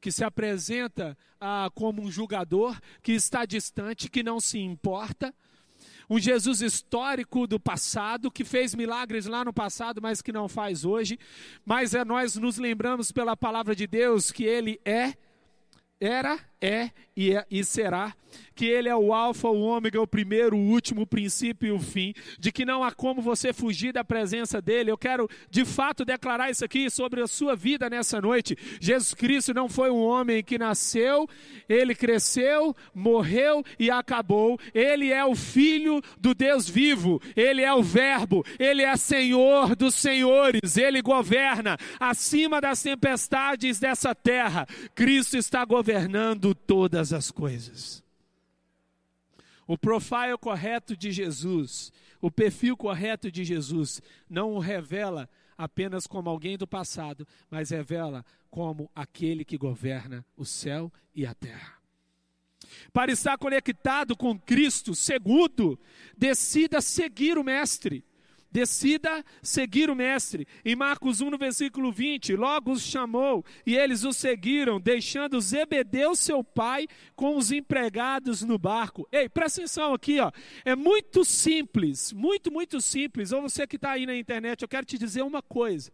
que 0.00 0.10
se 0.10 0.24
apresenta 0.24 1.16
ah, 1.40 1.70
como 1.74 2.02
um 2.02 2.10
julgador, 2.10 2.78
que 3.02 3.12
está 3.12 3.44
distante, 3.44 4.10
que 4.10 4.22
não 4.22 4.40
se 4.40 4.58
importa. 4.58 5.34
Um 6.08 6.18
Jesus 6.18 6.60
histórico 6.60 7.46
do 7.46 7.60
passado, 7.60 8.30
que 8.30 8.44
fez 8.44 8.74
milagres 8.74 9.26
lá 9.26 9.44
no 9.44 9.52
passado, 9.52 10.00
mas 10.02 10.20
que 10.20 10.32
não 10.32 10.48
faz 10.48 10.84
hoje. 10.84 11.18
Mas 11.64 11.94
é, 11.94 12.04
nós 12.04 12.34
nos 12.34 12.58
lembramos 12.58 13.12
pela 13.12 13.36
palavra 13.36 13.76
de 13.76 13.86
Deus 13.86 14.32
que 14.32 14.44
ele 14.44 14.80
é, 14.84 15.14
era, 16.00 16.38
é 16.60 16.90
e, 17.16 17.34
é, 17.34 17.44
e 17.50 17.64
será 17.64 18.14
que 18.54 18.66
Ele 18.66 18.88
é 18.88 18.94
o 18.94 19.12
Alfa, 19.12 19.48
o 19.48 19.60
Ômega, 19.60 20.00
o 20.00 20.06
primeiro, 20.06 20.56
o 20.56 20.70
último, 20.70 21.02
o 21.02 21.06
princípio 21.06 21.68
e 21.68 21.72
o 21.72 21.80
fim, 21.80 22.14
de 22.38 22.52
que 22.52 22.64
não 22.64 22.84
há 22.84 22.92
como 22.92 23.22
você 23.22 23.52
fugir 23.52 23.92
da 23.92 24.04
presença 24.04 24.60
dEle. 24.60 24.90
Eu 24.90 24.98
quero 24.98 25.28
de 25.50 25.64
fato 25.64 26.04
declarar 26.04 26.50
isso 26.50 26.64
aqui 26.64 26.90
sobre 26.90 27.22
a 27.22 27.26
sua 27.26 27.56
vida 27.56 27.88
nessa 27.88 28.20
noite. 28.20 28.56
Jesus 28.80 29.14
Cristo 29.14 29.54
não 29.54 29.68
foi 29.68 29.90
um 29.90 30.02
homem 30.02 30.42
que 30.42 30.58
nasceu, 30.58 31.28
ele 31.68 31.94
cresceu, 31.94 32.76
morreu 32.94 33.64
e 33.78 33.90
acabou. 33.90 34.58
Ele 34.74 35.10
é 35.10 35.24
o 35.24 35.34
Filho 35.34 36.00
do 36.18 36.34
Deus 36.34 36.68
vivo, 36.68 37.20
ele 37.34 37.62
é 37.62 37.72
o 37.72 37.82
Verbo, 37.82 38.44
ele 38.58 38.82
é 38.82 38.96
Senhor 38.96 39.74
dos 39.74 39.94
senhores, 39.94 40.76
ele 40.76 41.00
governa 41.00 41.78
acima 41.98 42.60
das 42.60 42.82
tempestades 42.82 43.80
dessa 43.80 44.14
terra. 44.14 44.66
Cristo 44.94 45.36
está 45.36 45.64
governando 45.64 46.49
todas 46.54 47.12
as 47.12 47.30
coisas. 47.30 48.02
O 49.66 49.78
profile 49.78 50.36
correto 50.38 50.96
de 50.96 51.12
Jesus, 51.12 51.92
o 52.20 52.30
perfil 52.30 52.76
correto 52.76 53.30
de 53.30 53.44
Jesus, 53.44 54.02
não 54.28 54.52
o 54.52 54.58
revela 54.58 55.28
apenas 55.56 56.06
como 56.06 56.28
alguém 56.28 56.56
do 56.56 56.66
passado, 56.66 57.26
mas 57.50 57.70
revela 57.70 58.24
como 58.50 58.90
aquele 58.94 59.44
que 59.44 59.56
governa 59.56 60.24
o 60.36 60.44
céu 60.44 60.92
e 61.14 61.24
a 61.24 61.34
terra. 61.34 61.78
Para 62.92 63.12
estar 63.12 63.36
conectado 63.38 64.16
com 64.16 64.38
Cristo, 64.38 64.94
segundo, 64.94 65.78
decida 66.16 66.80
seguir 66.80 67.38
o 67.38 67.44
Mestre. 67.44 68.04
Decida 68.52 69.24
seguir 69.42 69.88
o 69.88 69.94
Mestre. 69.94 70.46
Em 70.64 70.74
Marcos 70.74 71.20
1, 71.20 71.30
no 71.30 71.38
versículo 71.38 71.92
20, 71.92 72.34
logo 72.34 72.72
os 72.72 72.82
chamou 72.82 73.44
e 73.64 73.76
eles 73.76 74.02
o 74.02 74.12
seguiram, 74.12 74.80
deixando 74.80 75.40
Zebedeu, 75.40 76.16
seu 76.16 76.42
pai, 76.42 76.88
com 77.14 77.36
os 77.36 77.52
empregados 77.52 78.42
no 78.42 78.58
barco. 78.58 79.08
Ei, 79.12 79.28
presta 79.28 79.60
atenção 79.60 79.94
aqui, 79.94 80.18
ó. 80.18 80.32
É 80.64 80.74
muito 80.74 81.24
simples, 81.24 82.12
muito, 82.12 82.50
muito 82.50 82.80
simples. 82.80 83.30
Ou 83.30 83.42
você 83.42 83.66
que 83.66 83.76
está 83.76 83.92
aí 83.92 84.04
na 84.04 84.16
internet, 84.16 84.62
eu 84.62 84.68
quero 84.68 84.84
te 84.84 84.98
dizer 84.98 85.22
uma 85.22 85.42
coisa: 85.42 85.92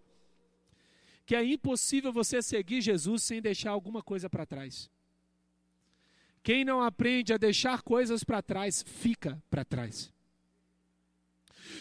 que 1.27 1.35
é 1.35 1.45
impossível 1.45 2.11
você 2.11 2.41
seguir 2.41 2.81
Jesus 2.81 3.23
sem 3.23 3.43
deixar 3.43 3.73
alguma 3.73 4.03
coisa 4.03 4.31
para 4.31 4.47
trás. 4.47 4.89
Quem 6.43 6.65
não 6.65 6.81
aprende 6.81 7.35
a 7.35 7.37
deixar 7.37 7.83
coisas 7.83 8.25
para 8.25 8.41
trás, 8.41 8.83
fica 8.87 9.43
para 9.51 9.65
trás. 9.65 10.16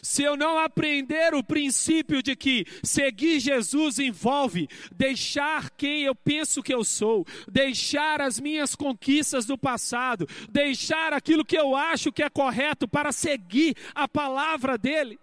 Se 0.02 0.24
eu 0.24 0.36
não 0.36 0.58
aprender 0.58 1.34
o 1.34 1.44
princípio 1.44 2.22
de 2.22 2.36
que 2.36 2.66
seguir 2.84 3.40
Jesus 3.40 4.00
envolve 4.00 4.68
deixar 4.96 5.70
quem 5.72 6.04
eu 6.04 6.16
penso 6.16 6.62
que 6.62 6.74
eu 6.74 6.84
sou, 6.84 7.26
deixar 7.52 8.22
as 8.22 8.40
minhas 8.40 8.76
conquistas 8.76 9.46
do 9.46 9.58
passado, 9.58 10.28
deixar 10.50 11.14
aquilo 11.14 11.46
que 11.46 11.58
eu 11.58 11.76
acho 11.76 12.12
que 12.12 12.24
é 12.24 12.30
correto 12.30 12.88
para 12.88 13.12
seguir 13.12 13.76
a 13.94 14.08
palavra 14.08 14.78
dele, 14.78 15.20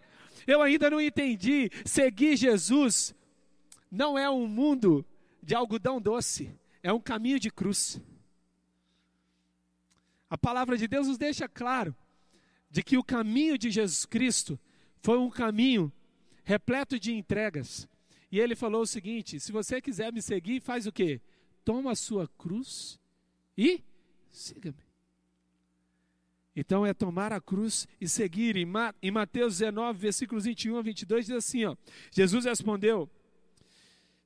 eu 0.47 0.61
ainda 0.63 0.91
não 0.91 1.01
entendi. 1.01 1.71
Seguir 1.85 2.37
Jesus 2.37 3.15
não 3.91 4.19
é 4.19 4.29
um 4.29 4.47
mundo 4.47 5.05
de 5.43 5.55
algodão 5.55 6.01
doce, 6.01 6.51
é 6.83 6.93
um 6.93 7.01
caminho 7.01 7.39
de 7.39 7.51
cruz. 7.51 8.01
A 10.29 10.39
palavra 10.39 10.77
de 10.79 10.89
Deus 10.89 11.09
nos 11.09 11.19
deixa 11.19 11.49
claro 11.49 11.95
de 12.73 12.83
que 12.83 12.97
o 12.97 13.05
caminho 13.05 13.59
de 13.59 13.71
Jesus 13.71 14.07
Cristo 14.07 14.59
foi 15.03 15.19
um 15.19 15.29
caminho 15.29 15.93
repleto 16.43 16.99
de 16.99 17.13
entregas. 17.13 17.87
E 18.31 18.41
ele 18.41 18.57
falou 18.57 18.81
o 18.81 18.87
seguinte: 18.87 19.39
se 19.39 19.53
você 19.53 19.81
quiser 19.81 20.11
me 20.11 20.23
seguir, 20.23 20.59
faz 20.63 20.87
o 20.87 20.93
quê? 20.93 21.21
Toma 21.67 21.93
a 21.93 21.95
sua 21.95 22.27
cruz 22.39 22.99
e 23.57 23.85
siga-me. 24.31 24.83
Então 26.57 26.85
é 26.85 26.95
tomar 26.95 27.31
a 27.31 27.41
cruz 27.41 27.87
e 28.01 28.09
seguir. 28.09 28.57
Em 28.57 29.11
Mateus 29.11 29.59
19, 29.59 29.99
versículos 29.99 30.45
21 30.45 30.79
a 30.79 30.83
22, 30.83 31.27
diz 31.27 31.37
assim: 31.37 31.67
ó, 31.67 31.77
Jesus 32.11 32.47
respondeu: 32.47 33.07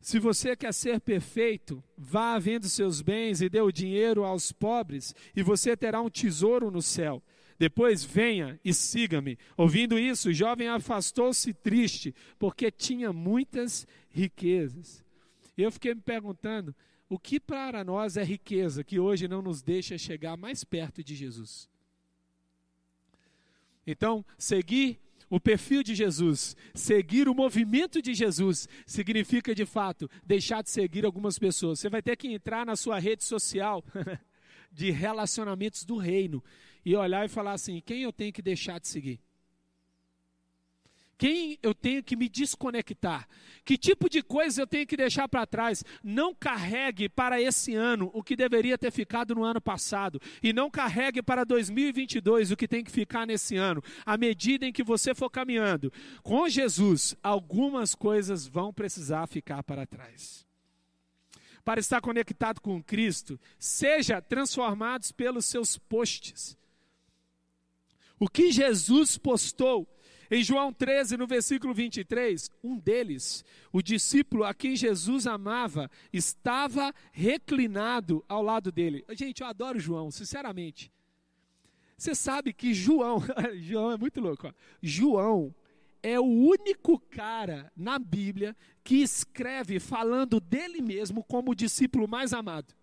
Se 0.00 0.20
você 0.20 0.54
quer 0.54 0.72
ser 0.72 1.00
perfeito, 1.00 1.82
vá 1.98 2.38
vendo 2.38 2.68
seus 2.68 3.02
bens 3.02 3.40
e 3.40 3.48
dê 3.48 3.60
o 3.60 3.72
dinheiro 3.72 4.24
aos 4.24 4.52
pobres, 4.52 5.16
e 5.34 5.42
você 5.42 5.76
terá 5.76 6.00
um 6.00 6.08
tesouro 6.08 6.70
no 6.70 6.80
céu. 6.80 7.20
Depois 7.58 8.04
venha 8.04 8.60
e 8.64 8.74
siga-me. 8.74 9.38
Ouvindo 9.56 9.98
isso, 9.98 10.28
o 10.28 10.32
jovem 10.32 10.68
afastou-se 10.68 11.52
triste, 11.54 12.14
porque 12.38 12.70
tinha 12.70 13.12
muitas 13.12 13.86
riquezas. 14.10 15.04
Eu 15.56 15.72
fiquei 15.72 15.94
me 15.94 16.00
perguntando: 16.02 16.74
o 17.08 17.18
que 17.18 17.40
para 17.40 17.84
nós 17.84 18.16
é 18.16 18.24
riqueza 18.24 18.84
que 18.84 18.98
hoje 18.98 19.28
não 19.28 19.40
nos 19.40 19.62
deixa 19.62 19.96
chegar 19.96 20.36
mais 20.36 20.64
perto 20.64 21.02
de 21.02 21.14
Jesus? 21.14 21.68
Então, 23.86 24.24
seguir 24.36 25.00
o 25.30 25.40
perfil 25.40 25.82
de 25.82 25.94
Jesus, 25.94 26.56
seguir 26.74 27.28
o 27.28 27.34
movimento 27.34 28.02
de 28.02 28.14
Jesus, 28.14 28.68
significa 28.84 29.54
de 29.54 29.64
fato 29.64 30.10
deixar 30.24 30.62
de 30.62 30.70
seguir 30.70 31.04
algumas 31.04 31.38
pessoas. 31.38 31.80
Você 31.80 31.88
vai 31.88 32.02
ter 32.02 32.16
que 32.16 32.28
entrar 32.28 32.66
na 32.66 32.76
sua 32.76 32.98
rede 32.98 33.24
social 33.24 33.84
de 34.72 34.90
relacionamentos 34.90 35.84
do 35.84 35.96
reino 35.96 36.42
e 36.86 36.94
olhar 36.94 37.26
e 37.26 37.28
falar 37.28 37.52
assim: 37.52 37.82
quem 37.84 38.02
eu 38.02 38.12
tenho 38.12 38.32
que 38.32 38.40
deixar 38.40 38.78
de 38.78 38.86
seguir? 38.86 39.20
Quem 41.18 41.58
eu 41.62 41.74
tenho 41.74 42.04
que 42.04 42.14
me 42.14 42.28
desconectar? 42.28 43.26
Que 43.64 43.76
tipo 43.76 44.08
de 44.08 44.22
coisa 44.22 44.62
eu 44.62 44.66
tenho 44.66 44.86
que 44.86 44.98
deixar 44.98 45.26
para 45.26 45.46
trás? 45.46 45.82
Não 46.04 46.34
carregue 46.34 47.08
para 47.08 47.40
esse 47.40 47.74
ano 47.74 48.10
o 48.12 48.22
que 48.22 48.36
deveria 48.36 48.76
ter 48.76 48.92
ficado 48.92 49.34
no 49.34 49.42
ano 49.42 49.60
passado. 49.60 50.20
E 50.42 50.52
não 50.52 50.70
carregue 50.70 51.22
para 51.22 51.42
2022 51.42 52.50
o 52.50 52.56
que 52.56 52.68
tem 52.68 52.84
que 52.84 52.90
ficar 52.90 53.26
nesse 53.26 53.56
ano. 53.56 53.82
À 54.04 54.18
medida 54.18 54.66
em 54.66 54.72
que 54.72 54.84
você 54.84 55.14
for 55.14 55.30
caminhando 55.30 55.90
com 56.22 56.46
Jesus, 56.48 57.16
algumas 57.22 57.94
coisas 57.94 58.46
vão 58.46 58.72
precisar 58.72 59.26
ficar 59.26 59.62
para 59.64 59.86
trás 59.86 60.46
para 61.64 61.80
estar 61.80 62.00
conectado 62.00 62.60
com 62.60 62.80
Cristo, 62.80 63.40
seja 63.58 64.22
transformados 64.22 65.10
pelos 65.10 65.46
seus 65.46 65.76
posts. 65.76 66.56
O 68.18 68.28
que 68.28 68.50
Jesus 68.50 69.18
postou 69.18 69.86
em 70.30 70.42
João 70.42 70.72
13, 70.72 71.16
no 71.16 71.26
versículo 71.26 71.72
23, 71.72 72.50
um 72.62 72.78
deles, 72.78 73.44
o 73.72 73.80
discípulo 73.80 74.44
a 74.44 74.52
quem 74.52 74.74
Jesus 74.74 75.26
amava, 75.26 75.90
estava 76.12 76.92
reclinado 77.12 78.24
ao 78.28 78.42
lado 78.42 78.72
dele. 78.72 79.04
Gente, 79.10 79.42
eu 79.42 79.46
adoro 79.46 79.78
João, 79.78 80.10
sinceramente. 80.10 80.90
Você 81.96 82.14
sabe 82.14 82.52
que 82.52 82.74
João, 82.74 83.22
João 83.60 83.92
é 83.92 83.96
muito 83.96 84.20
louco, 84.20 84.48
ó. 84.48 84.52
João 84.82 85.54
é 86.02 86.20
o 86.20 86.24
único 86.24 86.98
cara 86.98 87.72
na 87.76 87.98
Bíblia 87.98 88.56
que 88.84 88.96
escreve 88.96 89.80
falando 89.80 90.40
dele 90.40 90.80
mesmo 90.80 91.24
como 91.24 91.52
o 91.52 91.54
discípulo 91.54 92.06
mais 92.06 92.32
amado. 92.32 92.74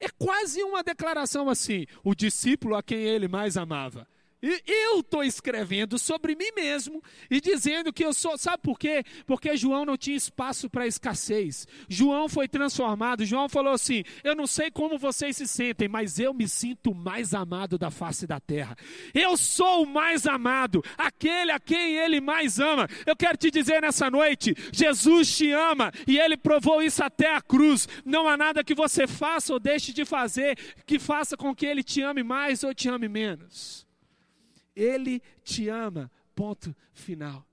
É 0.00 0.08
quase 0.08 0.62
uma 0.62 0.82
declaração 0.82 1.48
assim: 1.48 1.86
o 2.04 2.14
discípulo 2.14 2.76
a 2.76 2.82
quem 2.82 2.98
ele 2.98 3.28
mais 3.28 3.56
amava. 3.56 4.06
E 4.40 4.62
eu 4.66 5.00
estou 5.00 5.24
escrevendo 5.24 5.98
sobre 5.98 6.36
mim 6.36 6.50
mesmo 6.54 7.02
e 7.28 7.40
dizendo 7.40 7.92
que 7.92 8.04
eu 8.04 8.12
sou. 8.12 8.38
Sabe 8.38 8.62
por 8.62 8.78
quê? 8.78 9.02
Porque 9.26 9.56
João 9.56 9.84
não 9.84 9.96
tinha 9.96 10.16
espaço 10.16 10.70
para 10.70 10.86
escassez. 10.86 11.66
João 11.88 12.28
foi 12.28 12.46
transformado. 12.46 13.24
João 13.24 13.48
falou 13.48 13.72
assim: 13.72 14.04
Eu 14.22 14.36
não 14.36 14.46
sei 14.46 14.70
como 14.70 14.96
vocês 14.96 15.36
se 15.36 15.46
sentem, 15.46 15.88
mas 15.88 16.20
eu 16.20 16.32
me 16.32 16.48
sinto 16.48 16.94
mais 16.94 17.34
amado 17.34 17.76
da 17.76 17.90
face 17.90 18.28
da 18.28 18.38
terra. 18.38 18.76
Eu 19.12 19.36
sou 19.36 19.82
o 19.82 19.86
mais 19.86 20.24
amado, 20.24 20.84
aquele 20.96 21.50
a 21.50 21.58
quem 21.58 21.96
ele 21.96 22.20
mais 22.20 22.60
ama. 22.60 22.88
Eu 23.04 23.16
quero 23.16 23.36
te 23.36 23.50
dizer 23.50 23.82
nessa 23.82 24.08
noite: 24.08 24.54
Jesus 24.72 25.36
te 25.36 25.50
ama 25.50 25.90
e 26.06 26.16
ele 26.16 26.36
provou 26.36 26.80
isso 26.80 27.02
até 27.02 27.34
a 27.34 27.40
cruz. 27.40 27.88
Não 28.04 28.28
há 28.28 28.36
nada 28.36 28.62
que 28.62 28.74
você 28.74 29.08
faça 29.08 29.52
ou 29.52 29.58
deixe 29.58 29.92
de 29.92 30.04
fazer 30.04 30.56
que 30.86 30.98
faça 31.00 31.36
com 31.36 31.52
que 31.52 31.66
ele 31.66 31.82
te 31.82 32.02
ame 32.02 32.22
mais 32.22 32.62
ou 32.62 32.72
te 32.72 32.88
ame 32.88 33.08
menos. 33.08 33.87
Ele 34.78 35.20
te 35.42 35.68
ama. 35.68 36.10
Ponto 36.34 36.74
final. 36.92 37.44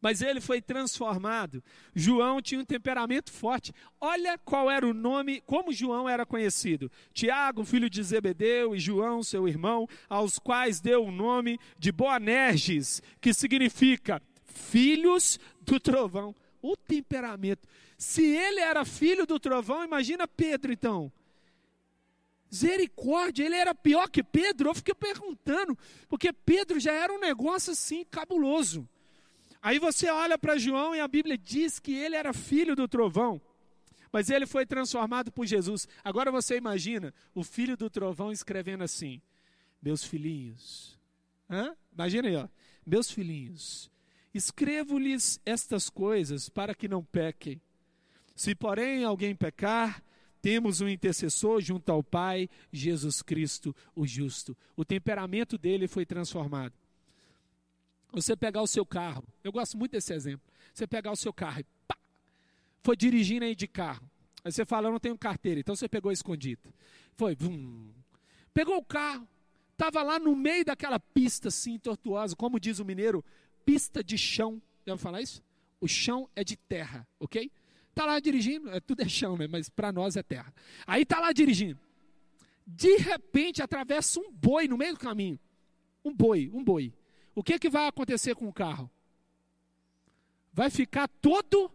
Mas 0.00 0.22
ele 0.22 0.40
foi 0.40 0.62
transformado. 0.62 1.62
João 1.94 2.40
tinha 2.40 2.60
um 2.60 2.64
temperamento 2.64 3.32
forte. 3.32 3.72
Olha 4.00 4.38
qual 4.38 4.70
era 4.70 4.86
o 4.86 4.94
nome, 4.94 5.42
como 5.44 5.72
João 5.72 6.08
era 6.08 6.24
conhecido: 6.24 6.90
Tiago, 7.12 7.64
filho 7.64 7.90
de 7.90 8.02
Zebedeu, 8.02 8.74
e 8.74 8.78
João, 8.78 9.22
seu 9.22 9.48
irmão, 9.48 9.88
aos 10.08 10.38
quais 10.38 10.80
deu 10.80 11.04
o 11.04 11.10
nome 11.10 11.58
de 11.78 11.90
Boanerges, 11.90 13.02
que 13.20 13.34
significa 13.34 14.22
filhos 14.44 15.40
do 15.62 15.80
trovão. 15.80 16.34
O 16.62 16.76
temperamento. 16.76 17.66
Se 17.98 18.22
ele 18.22 18.60
era 18.60 18.84
filho 18.84 19.26
do 19.26 19.38
trovão, 19.38 19.84
imagina 19.84 20.28
Pedro 20.28 20.72
então. 20.72 21.12
Misericórdia, 22.50 23.44
ele 23.44 23.56
era 23.56 23.74
pior 23.74 24.08
que 24.08 24.22
Pedro. 24.22 24.70
Eu 24.70 24.74
fiquei 24.74 24.94
perguntando, 24.94 25.76
porque 26.08 26.32
Pedro 26.32 26.78
já 26.80 26.92
era 26.92 27.12
um 27.12 27.18
negócio 27.20 27.72
assim 27.72 28.04
cabuloso. 28.04 28.88
Aí 29.60 29.78
você 29.78 30.08
olha 30.10 30.38
para 30.38 30.56
João 30.58 30.94
e 30.94 31.00
a 31.00 31.08
Bíblia 31.08 31.36
diz 31.36 31.78
que 31.78 31.92
ele 31.92 32.14
era 32.14 32.32
filho 32.32 32.76
do 32.76 32.86
trovão, 32.86 33.40
mas 34.12 34.30
ele 34.30 34.46
foi 34.46 34.64
transformado 34.64 35.32
por 35.32 35.44
Jesus. 35.44 35.88
Agora 36.04 36.30
você 36.30 36.56
imagina 36.56 37.12
o 37.34 37.42
filho 37.42 37.76
do 37.76 37.90
trovão 37.90 38.30
escrevendo 38.30 38.84
assim: 38.84 39.20
Meus 39.82 40.04
filhinhos, 40.04 40.96
Hã? 41.50 41.74
imagina 41.92 42.28
aí, 42.28 42.36
ó. 42.36 42.48
meus 42.86 43.10
filhinhos, 43.10 43.90
escrevo-lhes 44.32 45.40
estas 45.44 45.90
coisas 45.90 46.48
para 46.48 46.74
que 46.74 46.86
não 46.86 47.02
pequem. 47.02 47.60
Se 48.36 48.54
porém 48.54 49.02
alguém 49.02 49.34
pecar, 49.34 50.02
temos 50.46 50.80
um 50.80 50.88
intercessor 50.88 51.60
junto 51.60 51.90
ao 51.90 52.04
Pai, 52.04 52.48
Jesus 52.70 53.20
Cristo, 53.20 53.74
o 53.96 54.06
justo. 54.06 54.56
O 54.76 54.84
temperamento 54.84 55.58
dele 55.58 55.88
foi 55.88 56.06
transformado. 56.06 56.72
Você 58.12 58.36
pegar 58.36 58.62
o 58.62 58.66
seu 58.68 58.86
carro, 58.86 59.24
eu 59.42 59.50
gosto 59.50 59.76
muito 59.76 59.90
desse 59.90 60.14
exemplo. 60.14 60.48
Você 60.72 60.86
pegar 60.86 61.10
o 61.10 61.16
seu 61.16 61.32
carro 61.32 61.58
e 61.58 61.66
pá, 61.88 61.98
foi 62.80 62.96
dirigindo 62.96 63.44
aí 63.44 63.56
de 63.56 63.66
carro. 63.66 64.08
Aí 64.44 64.52
você 64.52 64.64
fala, 64.64 64.86
eu 64.86 64.92
não 64.92 65.00
tenho 65.00 65.18
carteira, 65.18 65.58
então 65.58 65.74
você 65.74 65.88
pegou 65.88 66.12
escondido. 66.12 66.72
Foi, 67.16 67.34
vum, 67.34 67.90
pegou 68.54 68.76
o 68.76 68.84
carro, 68.84 69.26
estava 69.72 70.00
lá 70.04 70.16
no 70.16 70.36
meio 70.36 70.64
daquela 70.64 71.00
pista 71.00 71.48
assim, 71.48 71.76
tortuosa, 71.76 72.36
como 72.36 72.60
diz 72.60 72.78
o 72.78 72.84
mineiro, 72.84 73.24
pista 73.64 74.00
de 74.00 74.16
chão. 74.16 74.62
Vou 74.86 74.96
falar 74.96 75.22
isso? 75.22 75.42
O 75.80 75.88
chão 75.88 76.30
é 76.36 76.44
de 76.44 76.56
terra, 76.56 77.04
ok? 77.18 77.50
Está 77.96 78.04
lá 78.04 78.20
dirigindo, 78.20 78.68
é, 78.68 78.78
tudo 78.78 79.00
é 79.00 79.08
chão, 79.08 79.38
né? 79.38 79.48
mas 79.48 79.70
para 79.70 79.90
nós 79.90 80.16
é 80.16 80.22
terra. 80.22 80.52
Aí 80.86 81.04
está 81.04 81.18
lá 81.18 81.32
dirigindo. 81.32 81.80
De 82.66 82.96
repente 82.96 83.62
atravessa 83.62 84.20
um 84.20 84.30
boi 84.30 84.68
no 84.68 84.76
meio 84.76 84.92
do 84.92 85.00
caminho. 85.00 85.40
Um 86.04 86.14
boi, 86.14 86.50
um 86.52 86.62
boi. 86.62 86.92
O 87.34 87.42
que, 87.42 87.58
que 87.58 87.70
vai 87.70 87.88
acontecer 87.88 88.34
com 88.34 88.46
o 88.46 88.52
carro? 88.52 88.90
Vai 90.52 90.68
ficar 90.68 91.08
todo 91.08 91.72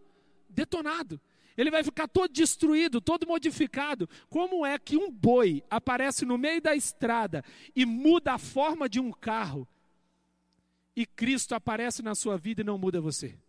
detonado. 0.47 1.19
Ele 1.57 1.71
vai 1.71 1.83
ficar 1.83 2.07
todo 2.07 2.31
destruído, 2.31 3.01
todo 3.01 3.25
modificado. 3.25 4.07
Como 4.29 4.63
é 4.63 4.77
que 4.77 4.95
um 4.95 5.09
boi 5.09 5.63
aparece 5.71 6.23
no 6.23 6.37
meio 6.37 6.61
da 6.61 6.75
estrada 6.75 7.43
e 7.75 7.83
muda 7.83 8.33
a 8.33 8.37
forma 8.37 8.87
de 8.87 8.99
um 8.99 9.11
carro? 9.11 9.67
E 10.95 11.03
Cristo 11.03 11.55
aparece 11.55 12.03
na 12.03 12.13
sua 12.13 12.37
vida 12.37 12.61
e 12.61 12.63
não 12.63 12.77
muda 12.77 13.01
você? 13.01 13.39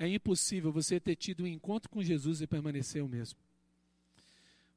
É 0.00 0.08
impossível 0.08 0.72
você 0.72 0.98
ter 0.98 1.14
tido 1.14 1.44
um 1.44 1.46
encontro 1.46 1.90
com 1.90 2.02
Jesus 2.02 2.40
e 2.40 2.46
permanecer 2.46 3.04
o 3.04 3.08
mesmo. 3.08 3.38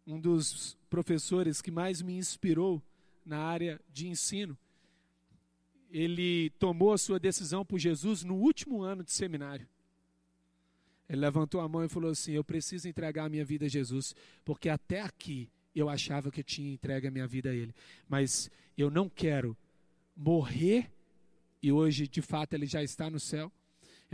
um 0.05 0.19
dos 0.19 0.77
professores 0.89 1.61
que 1.61 1.71
mais 1.71 2.01
me 2.01 2.17
inspirou 2.17 2.83
na 3.25 3.37
área 3.37 3.79
de 3.89 4.09
ensino, 4.09 4.57
ele 5.89 6.49
tomou 6.59 6.91
a 6.91 6.97
sua 6.97 7.21
decisão 7.21 7.63
por 7.63 7.79
Jesus 7.79 8.21
no 8.25 8.35
último 8.35 8.81
ano 8.81 9.01
de 9.01 9.13
seminário. 9.13 9.65
Ele 11.07 11.21
levantou 11.21 11.61
a 11.61 11.69
mão 11.69 11.85
e 11.85 11.87
falou 11.87 12.11
assim: 12.11 12.33
Eu 12.33 12.43
preciso 12.43 12.89
entregar 12.89 13.23
a 13.23 13.29
minha 13.29 13.45
vida 13.45 13.65
a 13.65 13.69
Jesus, 13.69 14.13
porque 14.43 14.67
até 14.67 14.99
aqui 14.99 15.49
eu 15.73 15.87
achava 15.87 16.29
que 16.31 16.41
eu 16.41 16.43
tinha 16.43 16.73
entregue 16.73 17.07
a 17.07 17.11
minha 17.11 17.27
vida 17.27 17.49
a 17.49 17.55
Ele, 17.55 17.73
mas 18.09 18.51
eu 18.77 18.91
não 18.91 19.07
quero 19.07 19.55
morrer, 20.17 20.91
e 21.61 21.71
hoje 21.71 22.09
de 22.09 22.21
fato 22.21 22.55
Ele 22.55 22.65
já 22.65 22.83
está 22.83 23.09
no 23.09 23.21
céu. 23.21 23.49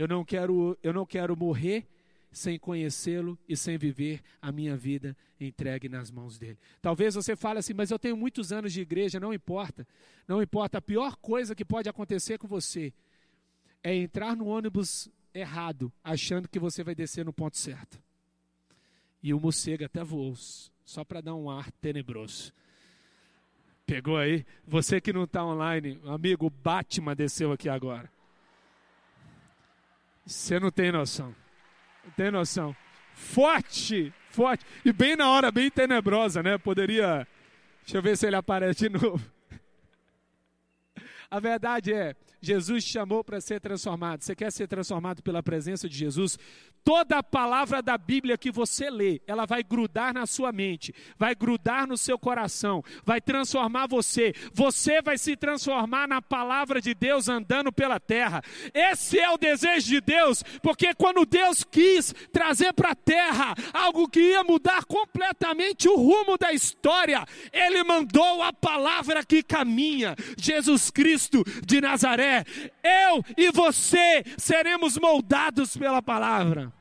Eu 0.00 0.08
não 0.08 0.24
quero, 0.24 0.78
eu 0.82 0.94
não 0.94 1.04
quero 1.04 1.36
morrer 1.36 1.86
sem 2.32 2.58
conhecê-lo 2.58 3.38
e 3.46 3.54
sem 3.54 3.76
viver 3.76 4.22
a 4.40 4.50
minha 4.50 4.74
vida 4.74 5.14
entregue 5.38 5.90
nas 5.90 6.10
mãos 6.10 6.38
dele. 6.38 6.56
Talvez 6.80 7.14
você 7.14 7.36
fale 7.36 7.58
assim, 7.58 7.74
mas 7.74 7.90
eu 7.90 7.98
tenho 7.98 8.16
muitos 8.16 8.50
anos 8.50 8.72
de 8.72 8.80
igreja, 8.80 9.20
não 9.20 9.34
importa. 9.34 9.86
Não 10.26 10.40
importa, 10.40 10.78
a 10.78 10.80
pior 10.80 11.16
coisa 11.16 11.54
que 11.54 11.66
pode 11.66 11.86
acontecer 11.86 12.38
com 12.38 12.48
você 12.48 12.94
é 13.84 13.94
entrar 13.94 14.34
no 14.34 14.46
ônibus 14.46 15.10
errado, 15.34 15.92
achando 16.02 16.48
que 16.48 16.58
você 16.58 16.82
vai 16.82 16.94
descer 16.94 17.22
no 17.22 17.32
ponto 17.32 17.58
certo. 17.58 18.02
E 19.22 19.34
o 19.34 19.38
morcego 19.38 19.84
até 19.84 20.02
voou, 20.02 20.34
só 20.82 21.04
para 21.04 21.20
dar 21.20 21.34
um 21.34 21.50
ar 21.50 21.70
tenebroso. 21.72 22.54
Pegou 23.84 24.16
aí? 24.16 24.46
Você 24.66 24.98
que 24.98 25.12
não 25.12 25.24
está 25.24 25.44
online, 25.44 26.00
amigo, 26.06 26.48
Batman 26.48 27.14
desceu 27.14 27.52
aqui 27.52 27.68
agora. 27.68 28.10
Você 30.24 30.60
não 30.60 30.70
tem 30.70 30.92
noção. 30.92 31.34
Tem 32.16 32.30
noção. 32.30 32.74
Forte, 33.14 34.12
forte. 34.30 34.64
E 34.84 34.92
bem 34.92 35.16
na 35.16 35.28
hora, 35.28 35.50
bem 35.50 35.70
tenebrosa, 35.70 36.42
né? 36.42 36.58
Poderia. 36.58 37.26
Deixa 37.82 37.98
eu 37.98 38.02
ver 38.02 38.16
se 38.16 38.26
ele 38.26 38.36
aparece 38.36 38.88
de 38.88 38.90
novo. 38.98 39.20
A 41.30 41.38
verdade 41.38 41.92
é, 41.92 42.14
Jesus 42.40 42.84
chamou 42.84 43.22
para 43.22 43.40
ser 43.40 43.60
transformado. 43.60 44.22
Você 44.22 44.34
quer 44.34 44.50
ser 44.50 44.66
transformado 44.66 45.22
pela 45.22 45.42
presença 45.42 45.88
de 45.88 45.96
Jesus? 45.96 46.38
Toda 46.82 47.18
a 47.18 47.22
palavra 47.22 47.82
da 47.82 47.98
Bíblia 47.98 48.38
que 48.38 48.50
você 48.50 48.88
lê, 48.88 49.20
ela 49.26 49.44
vai 49.44 49.62
grudar 49.62 50.14
na 50.14 50.24
sua 50.24 50.50
mente, 50.50 50.94
vai 51.18 51.34
grudar 51.34 51.86
no 51.86 51.98
seu 51.98 52.18
coração, 52.18 52.82
vai 53.04 53.20
transformar 53.20 53.86
você. 53.86 54.32
Você 54.54 55.02
vai 55.02 55.18
se 55.18 55.36
transformar 55.36 56.08
na 56.08 56.22
palavra 56.22 56.80
de 56.80 56.94
Deus 56.94 57.28
andando 57.28 57.70
pela 57.70 58.00
terra. 58.00 58.42
Esse 58.72 59.18
é 59.18 59.30
o 59.30 59.36
desejo 59.36 59.88
de 59.88 60.00
Deus, 60.00 60.42
porque 60.62 60.94
quando 60.94 61.26
Deus 61.26 61.62
quis 61.62 62.14
trazer 62.32 62.72
para 62.72 62.92
a 62.92 62.96
terra 62.96 63.54
algo 63.74 64.08
que 64.08 64.20
ia 64.20 64.42
mudar 64.42 64.84
completamente 64.84 65.86
o 65.86 65.96
rumo 65.96 66.38
da 66.38 66.52
história, 66.52 67.26
Ele 67.52 67.84
mandou 67.84 68.42
a 68.42 68.52
palavra 68.52 69.22
que 69.22 69.42
caminha, 69.42 70.16
Jesus 70.38 70.90
Cristo 70.90 71.44
de 71.66 71.80
Nazaré. 71.80 72.29
Eu 72.82 73.24
e 73.36 73.50
você 73.50 74.24
seremos 74.36 74.96
moldados 74.96 75.76
pela 75.76 76.02
palavra. 76.02 76.72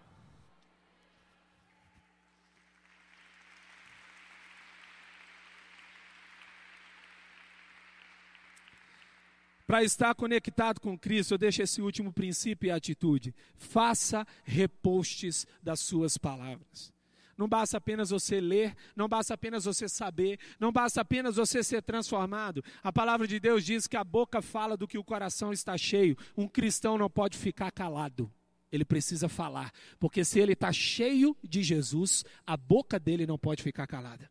Para 9.70 9.84
estar 9.84 10.16
conectado 10.16 10.82
com 10.82 10.98
Cristo, 10.98 11.36
eu 11.36 11.38
deixo 11.38 11.62
esse 11.62 11.80
último 11.80 12.12
princípio 12.12 12.70
e 12.70 12.72
atitude. 12.72 13.36
Faça 13.56 14.26
repostes 14.44 15.46
das 15.62 15.80
suas 15.80 16.18
palavras. 16.18 16.92
Não 17.40 17.48
basta 17.48 17.78
apenas 17.78 18.10
você 18.10 18.42
ler, 18.42 18.76
não 18.94 19.08
basta 19.08 19.34
apenas 19.34 19.64
você 19.64 19.88
saber, 19.88 20.38
não 20.60 20.74
basta 20.74 21.00
apenas 21.00 21.38
você 21.38 21.64
ser 21.64 21.82
transformado. 21.82 22.62
A 22.84 22.92
palavra 22.92 23.26
de 23.26 23.40
Deus 23.40 23.64
diz 23.64 23.88
que 23.88 23.96
a 23.96 24.04
boca 24.04 24.42
fala 24.42 24.76
do 24.76 24.86
que 24.86 24.98
o 24.98 25.04
coração 25.06 25.54
está 25.54 25.78
cheio. 25.78 26.18
Um 26.36 26.50
cristão 26.50 26.98
não 26.98 27.10
pode 27.10 27.38
ficar 27.38 27.72
calado. 27.72 28.30
Ele 28.70 28.84
precisa 28.84 29.30
falar, 29.30 29.72
porque 29.98 30.26
se 30.26 30.38
ele 30.38 30.52
está 30.52 30.74
cheio 30.74 31.34
de 31.42 31.64
Jesus, 31.64 32.26
a 32.46 32.58
boca 32.58 33.00
dele 33.00 33.26
não 33.26 33.38
pode 33.38 33.64
ficar 33.64 33.88
calada. 33.88 34.30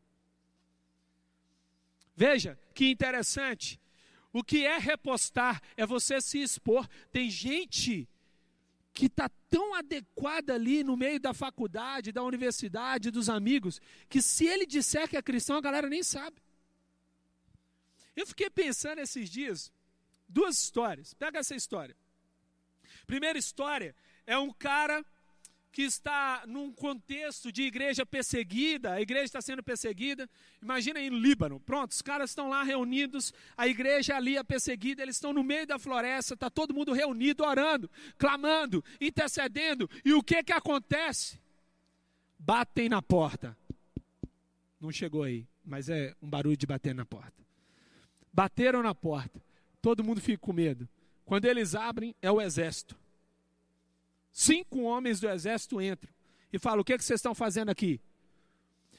Veja 2.14 2.58
que 2.74 2.90
interessante. 2.90 3.80
O 4.34 4.44
que 4.44 4.66
é 4.66 4.76
repostar 4.76 5.62
é 5.78 5.86
você 5.86 6.20
se 6.20 6.42
expor. 6.42 6.86
Tem 7.10 7.30
gente 7.30 8.06
que 8.98 9.06
está 9.06 9.28
tão 9.48 9.76
adequada 9.76 10.54
ali 10.54 10.82
no 10.82 10.96
meio 10.96 11.20
da 11.20 11.32
faculdade, 11.32 12.10
da 12.10 12.20
universidade, 12.24 13.12
dos 13.12 13.28
amigos, 13.28 13.80
que 14.08 14.20
se 14.20 14.44
ele 14.44 14.66
disser 14.66 15.08
que 15.08 15.16
é 15.16 15.22
cristão, 15.22 15.56
a 15.56 15.60
galera 15.60 15.88
nem 15.88 16.02
sabe. 16.02 16.42
Eu 18.16 18.26
fiquei 18.26 18.50
pensando 18.50 18.98
esses 18.98 19.30
dias, 19.30 19.72
duas 20.28 20.60
histórias. 20.60 21.14
Pega 21.14 21.38
essa 21.38 21.54
história. 21.54 21.96
Primeira 23.06 23.38
história 23.38 23.94
é 24.26 24.36
um 24.36 24.52
cara 24.52 25.06
que 25.70 25.82
está 25.82 26.44
num 26.46 26.72
contexto 26.72 27.52
de 27.52 27.62
igreja 27.62 28.04
perseguida, 28.04 28.94
a 28.94 29.00
igreja 29.00 29.24
está 29.24 29.40
sendo 29.40 29.62
perseguida. 29.62 30.28
Imagina 30.62 31.00
no 31.10 31.18
Líbano, 31.18 31.60
pronto, 31.60 31.92
os 31.92 32.02
caras 32.02 32.30
estão 32.30 32.48
lá 32.48 32.62
reunidos, 32.62 33.32
a 33.56 33.68
igreja 33.68 34.16
ali 34.16 34.36
é 34.36 34.42
perseguida, 34.42 35.02
eles 35.02 35.16
estão 35.16 35.32
no 35.32 35.44
meio 35.44 35.66
da 35.66 35.78
floresta, 35.78 36.34
está 36.34 36.50
todo 36.50 36.74
mundo 36.74 36.92
reunido, 36.92 37.44
orando, 37.44 37.90
clamando, 38.16 38.84
intercedendo, 39.00 39.88
e 40.04 40.12
o 40.12 40.22
que 40.22 40.42
que 40.42 40.52
acontece? 40.52 41.38
Batem 42.38 42.88
na 42.88 43.02
porta. 43.02 43.56
Não 44.80 44.92
chegou 44.92 45.24
aí, 45.24 45.46
mas 45.64 45.88
é 45.88 46.14
um 46.22 46.28
barulho 46.28 46.56
de 46.56 46.66
bater 46.66 46.94
na 46.94 47.04
porta. 47.04 47.34
Bateram 48.32 48.82
na 48.82 48.94
porta, 48.94 49.42
todo 49.82 50.04
mundo 50.04 50.20
fica 50.20 50.38
com 50.38 50.52
medo. 50.52 50.88
Quando 51.24 51.44
eles 51.44 51.74
abrem, 51.74 52.14
é 52.22 52.30
o 52.30 52.40
exército. 52.40 52.96
Cinco 54.38 54.82
homens 54.82 55.18
do 55.18 55.28
exército 55.28 55.82
entram 55.82 56.08
e 56.52 56.60
falam: 56.60 56.82
O 56.82 56.84
que, 56.84 56.92
é 56.92 56.96
que 56.96 57.02
vocês 57.02 57.18
estão 57.18 57.34
fazendo 57.34 57.70
aqui? 57.70 58.00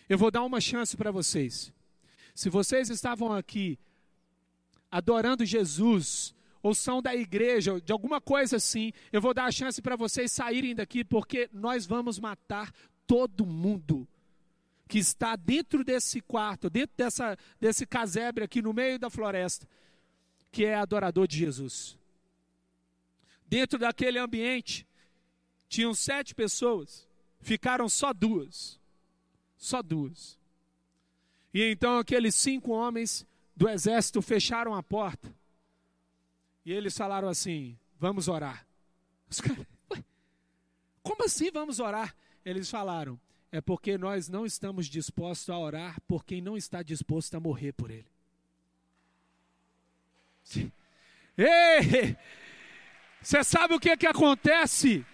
Eu 0.10 0.18
vou 0.18 0.30
dar 0.30 0.44
uma 0.44 0.60
chance 0.60 0.98
para 0.98 1.12
vocês. 1.12 1.72
Se 2.36 2.50
vocês 2.50 2.90
estavam 2.90 3.32
aqui 3.32 3.80
adorando 4.92 5.46
Jesus, 5.46 6.36
ou 6.62 6.76
são 6.76 7.02
da 7.02 7.16
igreja, 7.16 7.80
de 7.80 7.90
alguma 7.94 8.20
coisa 8.20 8.58
assim, 8.58 8.92
eu 9.14 9.22
vou 9.22 9.34
dar 9.34 9.46
a 9.46 9.52
chance 9.52 9.82
para 9.82 9.96
vocês 9.96 10.30
saírem 10.30 10.76
daqui, 10.76 11.06
porque 11.06 11.50
nós 11.54 11.86
vamos 11.86 12.20
matar 12.20 12.74
todo 13.08 13.46
mundo 13.46 14.06
que 14.90 15.00
está 15.00 15.38
dentro 15.38 15.86
desse 15.86 16.20
quarto, 16.20 16.70
dentro 16.70 16.98
dessa, 16.98 17.38
desse 17.62 17.86
casebre 17.86 18.44
aqui 18.44 18.62
no 18.62 18.74
meio 18.74 19.00
da 19.00 19.10
floresta, 19.10 19.66
que 20.52 20.66
é 20.66 20.76
adorador 20.76 21.26
de 21.26 21.38
Jesus. 21.38 21.98
Dentro 23.48 23.80
daquele 23.80 24.20
ambiente, 24.20 24.86
tinham 25.70 25.94
sete 25.94 26.34
pessoas, 26.34 27.08
ficaram 27.40 27.88
só 27.88 28.12
duas. 28.12 28.80
Só 29.56 29.82
duas. 29.82 30.38
E 31.54 31.64
então 31.64 32.00
aqueles 32.00 32.36
cinco 32.36 32.72
homens 32.72 33.26
do 33.56 33.70
exército 33.70 34.22
fecharam 34.22 34.74
a 34.74 34.82
porta. 34.82 35.34
E 36.66 36.74
eles 36.74 36.98
falaram 36.98 37.30
assim: 37.30 37.78
Vamos 37.98 38.28
orar. 38.28 38.66
Os 39.30 39.40
caras, 39.40 39.66
como 41.04 41.24
assim 41.24 41.52
vamos 41.52 41.80
orar? 41.80 42.16
Eles 42.44 42.70
falaram: 42.70 43.20
É 43.52 43.62
porque 43.62 43.98
nós 43.98 44.28
não 44.30 44.46
estamos 44.46 44.88
dispostos 44.88 45.50
a 45.50 45.58
orar 45.58 46.02
por 46.08 46.26
quem 46.26 46.42
não 46.42 46.58
está 46.58 46.82
disposto 46.82 47.36
a 47.36 47.40
morrer 47.40 47.74
por 47.74 47.92
ele. 47.92 48.08
Ei! 51.38 52.18
Você 53.22 53.44
sabe 53.44 53.74
o 53.74 53.80
que, 53.80 53.96
que 53.98 54.08
acontece? 54.08 55.06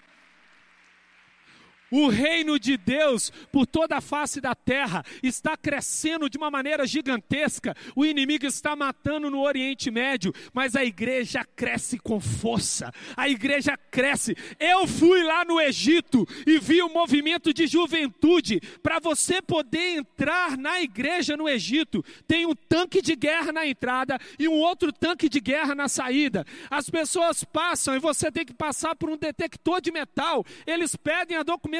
O 1.91 2.07
reino 2.07 2.59
de 2.59 2.77
Deus 2.77 3.31
por 3.51 3.67
toda 3.67 3.97
a 3.97 4.01
face 4.01 4.41
da 4.41 4.55
terra 4.55 5.03
está 5.21 5.55
crescendo 5.55 6.29
de 6.29 6.37
uma 6.37 6.49
maneira 6.49 6.85
gigantesca. 6.87 7.75
O 7.95 8.03
inimigo 8.03 8.45
está 8.45 8.75
matando 8.75 9.29
no 9.29 9.41
Oriente 9.41 9.91
Médio, 9.91 10.33
mas 10.51 10.75
a 10.75 10.83
igreja 10.83 11.45
cresce 11.55 11.99
com 11.99 12.19
força. 12.19 12.91
A 13.15 13.29
igreja 13.29 13.77
cresce. 13.91 14.35
Eu 14.59 14.87
fui 14.87 15.23
lá 15.23 15.45
no 15.45 15.61
Egito 15.61 16.27
e 16.47 16.57
vi 16.57 16.81
o 16.81 16.87
um 16.87 16.93
movimento 16.93 17.53
de 17.53 17.67
juventude. 17.67 18.59
Para 18.81 18.99
você 18.99 19.39
poder 19.41 19.97
entrar 19.97 20.57
na 20.57 20.81
igreja 20.81 21.37
no 21.37 21.47
Egito, 21.47 22.03
tem 22.27 22.47
um 22.47 22.55
tanque 22.55 22.99
de 22.99 23.15
guerra 23.15 23.51
na 23.51 23.65
entrada 23.65 24.17
e 24.39 24.47
um 24.47 24.53
outro 24.53 24.91
tanque 24.91 25.29
de 25.29 25.39
guerra 25.39 25.75
na 25.75 25.87
saída. 25.87 26.45
As 26.69 26.89
pessoas 26.89 27.43
passam 27.43 27.95
e 27.95 27.99
você 27.99 28.31
tem 28.31 28.43
que 28.43 28.53
passar 28.53 28.95
por 28.95 29.09
um 29.09 29.17
detector 29.17 29.79
de 29.79 29.91
metal. 29.91 30.43
Eles 30.65 30.95
pedem 30.95 31.37
a 31.37 31.43
documentação 31.43 31.74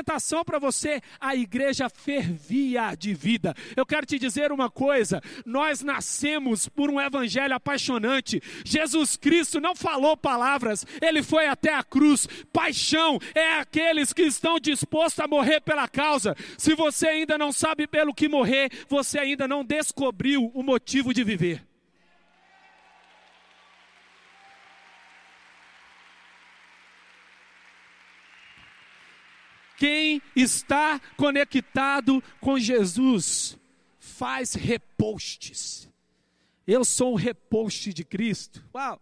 para 0.46 0.60
você, 0.60 1.02
a 1.20 1.36
igreja 1.36 1.90
fervia 1.90 2.96
de 2.96 3.14
vida. 3.14 3.54
Eu 3.76 3.86
quero 3.86 4.06
te 4.06 4.20
dizer 4.20 4.52
uma 4.52 4.70
coisa: 4.70 5.22
nós 5.46 5.82
nascemos 5.82 6.68
por 6.68 6.90
um 6.90 7.00
evangelho 7.00 7.56
apaixonante. 7.56 8.42
Jesus 8.64 9.18
Cristo 9.18 9.60
não 9.60 9.76
falou 9.76 10.16
palavras, 10.16 10.86
ele 11.02 11.24
foi 11.24 11.48
até 11.48 11.74
a 11.74 11.84
cruz. 11.84 12.28
Paixão 12.52 13.20
é 13.34 13.60
aqueles 13.60 14.14
que 14.14 14.24
estão 14.24 14.60
dispostos 14.60 15.20
a 15.20 15.28
morrer 15.28 15.62
pela 15.62 15.88
causa. 15.88 16.36
Se 16.58 16.76
você 16.76 17.08
ainda 17.08 17.38
não 17.38 17.52
sabe 17.52 17.88
pelo 17.88 18.14
que 18.14 18.28
morrer, 18.28 18.70
você 18.88 19.20
ainda 19.20 19.48
não 19.48 19.64
descobriu 19.64 20.52
o 20.54 20.62
motivo 20.62 21.14
de 21.14 21.24
viver. 21.24 21.65
Quem 29.78 30.22
está 30.36 31.00
conectado 31.18 32.24
com 32.40 32.58
Jesus 32.58 33.58
faz 34.00 34.54
repostes. 34.54 35.90
Eu 36.66 36.86
sou 36.86 37.14
um 37.14 37.16
reposte 37.16 37.94
de 37.94 38.04
Cristo. 38.04 38.64
Uau! 38.74 39.02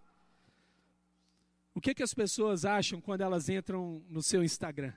O 1.75 1.81
que, 1.81 1.93
que 1.93 2.03
as 2.03 2.13
pessoas 2.13 2.65
acham 2.65 3.01
quando 3.01 3.21
elas 3.21 3.49
entram 3.49 4.03
no 4.09 4.21
seu 4.21 4.43
Instagram? 4.43 4.93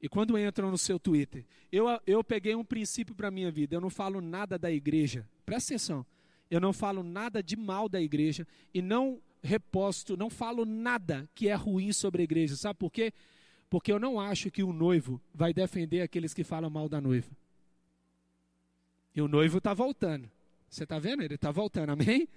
E 0.00 0.08
quando 0.08 0.38
entram 0.38 0.70
no 0.70 0.78
seu 0.78 0.98
Twitter? 0.98 1.44
Eu, 1.72 1.86
eu 2.06 2.22
peguei 2.22 2.54
um 2.54 2.64
princípio 2.64 3.14
para 3.14 3.28
a 3.28 3.30
minha 3.30 3.50
vida. 3.50 3.74
Eu 3.74 3.80
não 3.80 3.90
falo 3.90 4.20
nada 4.20 4.58
da 4.58 4.70
igreja. 4.70 5.28
Presta 5.44 5.74
atenção. 5.74 6.06
Eu 6.50 6.60
não 6.60 6.72
falo 6.72 7.02
nada 7.02 7.42
de 7.42 7.56
mal 7.56 7.88
da 7.88 8.00
igreja 8.00 8.46
e 8.72 8.80
não 8.80 9.20
reposto, 9.42 10.16
não 10.16 10.30
falo 10.30 10.64
nada 10.64 11.28
que 11.34 11.48
é 11.48 11.54
ruim 11.54 11.92
sobre 11.92 12.22
a 12.22 12.24
igreja. 12.24 12.56
Sabe 12.56 12.78
por 12.78 12.90
quê? 12.90 13.12
Porque 13.68 13.92
eu 13.92 13.98
não 13.98 14.18
acho 14.18 14.50
que 14.50 14.62
o 14.62 14.72
noivo 14.72 15.20
vai 15.34 15.52
defender 15.52 16.00
aqueles 16.00 16.32
que 16.32 16.42
falam 16.42 16.70
mal 16.70 16.88
da 16.88 17.00
noiva. 17.00 17.30
E 19.14 19.20
o 19.20 19.28
noivo 19.28 19.58
está 19.58 19.74
voltando. 19.74 20.30
Você 20.68 20.84
está 20.84 20.98
vendo? 20.98 21.22
Ele 21.22 21.34
está 21.34 21.50
voltando, 21.50 21.90
amém? 21.90 22.28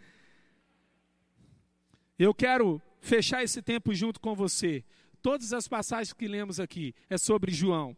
Eu 2.17 2.33
quero 2.33 2.81
fechar 2.99 3.43
esse 3.43 3.61
tempo 3.61 3.93
junto 3.93 4.19
com 4.19 4.35
você. 4.35 4.83
Todas 5.21 5.53
as 5.53 5.67
passagens 5.67 6.13
que 6.13 6.27
lemos 6.27 6.59
aqui 6.59 6.93
é 7.09 7.17
sobre 7.17 7.51
João. 7.51 7.95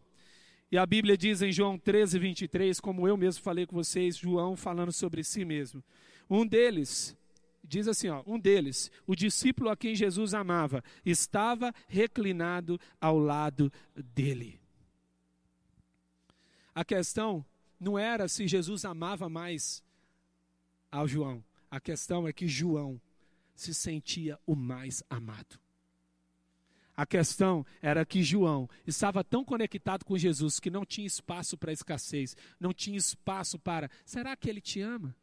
E 0.70 0.78
a 0.78 0.84
Bíblia 0.84 1.16
diz 1.16 1.40
em 1.40 1.52
João 1.52 1.78
13, 1.78 2.18
23, 2.18 2.80
como 2.80 3.06
eu 3.06 3.16
mesmo 3.16 3.42
falei 3.42 3.66
com 3.66 3.76
vocês, 3.76 4.16
João 4.16 4.56
falando 4.56 4.92
sobre 4.92 5.22
si 5.22 5.44
mesmo. 5.44 5.82
Um 6.28 6.46
deles 6.46 7.16
diz 7.64 7.88
assim, 7.88 8.08
ó, 8.08 8.22
um 8.26 8.38
deles, 8.38 8.90
o 9.06 9.16
discípulo 9.16 9.70
a 9.70 9.76
quem 9.76 9.94
Jesus 9.94 10.34
amava, 10.34 10.84
estava 11.04 11.74
reclinado 11.88 12.78
ao 13.00 13.18
lado 13.18 13.72
dele. 13.94 14.60
A 16.74 16.84
questão 16.84 17.44
não 17.80 17.98
era 17.98 18.28
se 18.28 18.46
Jesus 18.46 18.84
amava 18.84 19.28
mais 19.28 19.82
ao 20.90 21.08
João. 21.08 21.44
A 21.70 21.80
questão 21.80 22.28
é 22.28 22.32
que 22.32 22.46
João 22.46 23.00
se 23.54 23.72
sentia 23.72 24.38
o 24.46 24.54
mais 24.54 25.02
amado. 25.08 25.58
A 26.96 27.04
questão 27.04 27.66
era 27.82 28.04
que 28.06 28.22
João 28.22 28.68
estava 28.86 29.24
tão 29.24 29.44
conectado 29.44 30.04
com 30.04 30.16
Jesus 30.16 30.60
que 30.60 30.70
não 30.70 30.84
tinha 30.84 31.06
espaço 31.06 31.56
para 31.58 31.72
escassez, 31.72 32.36
não 32.58 32.72
tinha 32.72 32.96
espaço 32.96 33.58
para, 33.58 33.90
será 34.04 34.36
que 34.36 34.48
ele 34.48 34.60
te 34.60 34.80
ama? 34.80 35.14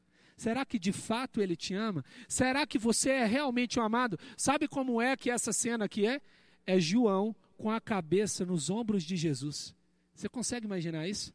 Será 0.42 0.66
que 0.66 0.80
de 0.80 0.92
fato 0.92 1.40
ele 1.40 1.56
te 1.56 1.76
ama? 1.76 2.04
Será 2.28 2.66
que 2.66 2.80
você 2.80 3.12
é 3.12 3.26
realmente 3.26 3.80
um 3.80 3.84
amado? 3.84 4.18
Sabe 4.36 4.68
como 4.68 5.00
é 5.00 5.16
que 5.16 5.30
essa 5.30 5.54
cena 5.54 5.86
aqui 5.86 6.08
é? 6.08 6.20
É 6.66 6.80
João 6.80 7.36
com 7.56 7.70
a 7.70 7.80
cabeça 7.80 8.44
nos 8.44 8.68
ombros 8.68 9.04
de 9.04 9.16
Jesus. 9.16 9.76
Você 10.16 10.28
consegue 10.28 10.66
imaginar 10.66 11.08
isso? 11.08 11.32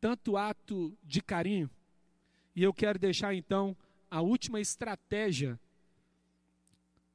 Tanto 0.00 0.36
ato 0.36 0.96
de 1.02 1.20
carinho. 1.20 1.68
E 2.54 2.62
eu 2.62 2.72
quero 2.72 2.96
deixar 2.96 3.34
então 3.34 3.76
a 4.08 4.20
última 4.20 4.60
estratégia 4.60 5.58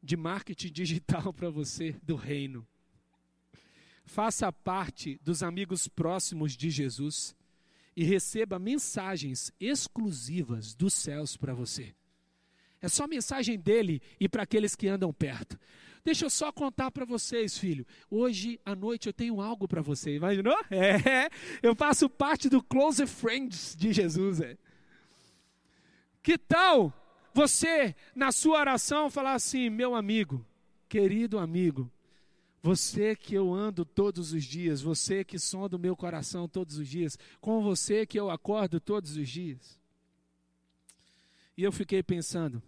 de 0.04 0.18
marketing 0.18 0.74
digital 0.74 1.32
para 1.32 1.50
você 1.50 1.96
do 2.04 2.18
reino. 2.18 2.68
Faça 4.04 4.52
parte 4.52 5.18
dos 5.24 5.42
amigos 5.42 5.88
próximos 5.88 6.58
de 6.58 6.70
Jesus 6.70 7.34
e 7.96 8.04
receba 8.04 8.60
mensagens 8.60 9.52
exclusivas 9.60 10.74
dos 10.74 10.94
céus 10.94 11.36
para 11.36 11.54
você. 11.54 11.94
É 12.82 12.88
só 12.88 13.08
mensagem 13.08 13.60
dele 13.60 14.02
e 14.20 14.30
para 14.30 14.44
aqueles 14.44 14.76
que 14.76 14.88
andam 14.88 15.12
perto. 15.12 15.60
Deixa 16.04 16.26
eu 16.26 16.30
só 16.30 16.52
contar 16.52 16.92
para 16.92 17.06
vocês, 17.06 17.58
filho. 17.58 17.86
Hoje 18.10 18.60
à 18.66 18.74
noite 18.74 19.08
eu 19.08 19.14
tenho 19.14 19.42
algo 19.42 19.68
para 19.68 19.82
você. 19.82 20.16
Imaginou? 20.16 20.58
É, 20.72 21.30
eu 21.62 21.76
faço 21.76 22.10
parte 22.10 22.50
do 22.50 22.64
Close 22.64 23.06
Friends 23.06 23.76
de 23.76 23.92
Jesus. 23.92 24.40
É. 24.40 24.58
Que 26.24 26.38
tal 26.38 26.94
você, 27.34 27.96
na 28.16 28.32
sua 28.32 28.60
oração, 28.60 29.10
falar 29.10 29.34
assim: 29.34 29.70
meu 29.70 29.94
amigo, 29.94 30.46
querido 30.88 31.38
amigo, 31.38 31.92
você 32.62 33.16
que 33.16 33.34
eu 33.34 33.53
ando 33.53 33.86
todos 33.86 34.34
os 34.34 34.43
dias, 34.43 34.82
você 34.82 35.24
que 35.24 35.39
sonda 35.39 35.78
o 35.78 35.80
meu 35.80 35.95
coração 35.95 36.47
todos 36.47 36.78
os 36.78 36.88
dias, 36.88 37.18
com 37.39 37.62
você 37.62 38.05
que 38.05 38.20
eu 38.20 38.30
acordo 38.30 38.80
todos 38.80 39.16
os 39.16 39.30
dias. 39.30 39.80
E 41.55 41.64
eu 41.64 41.72
fiquei 41.72 42.03
pensando, 42.03 42.62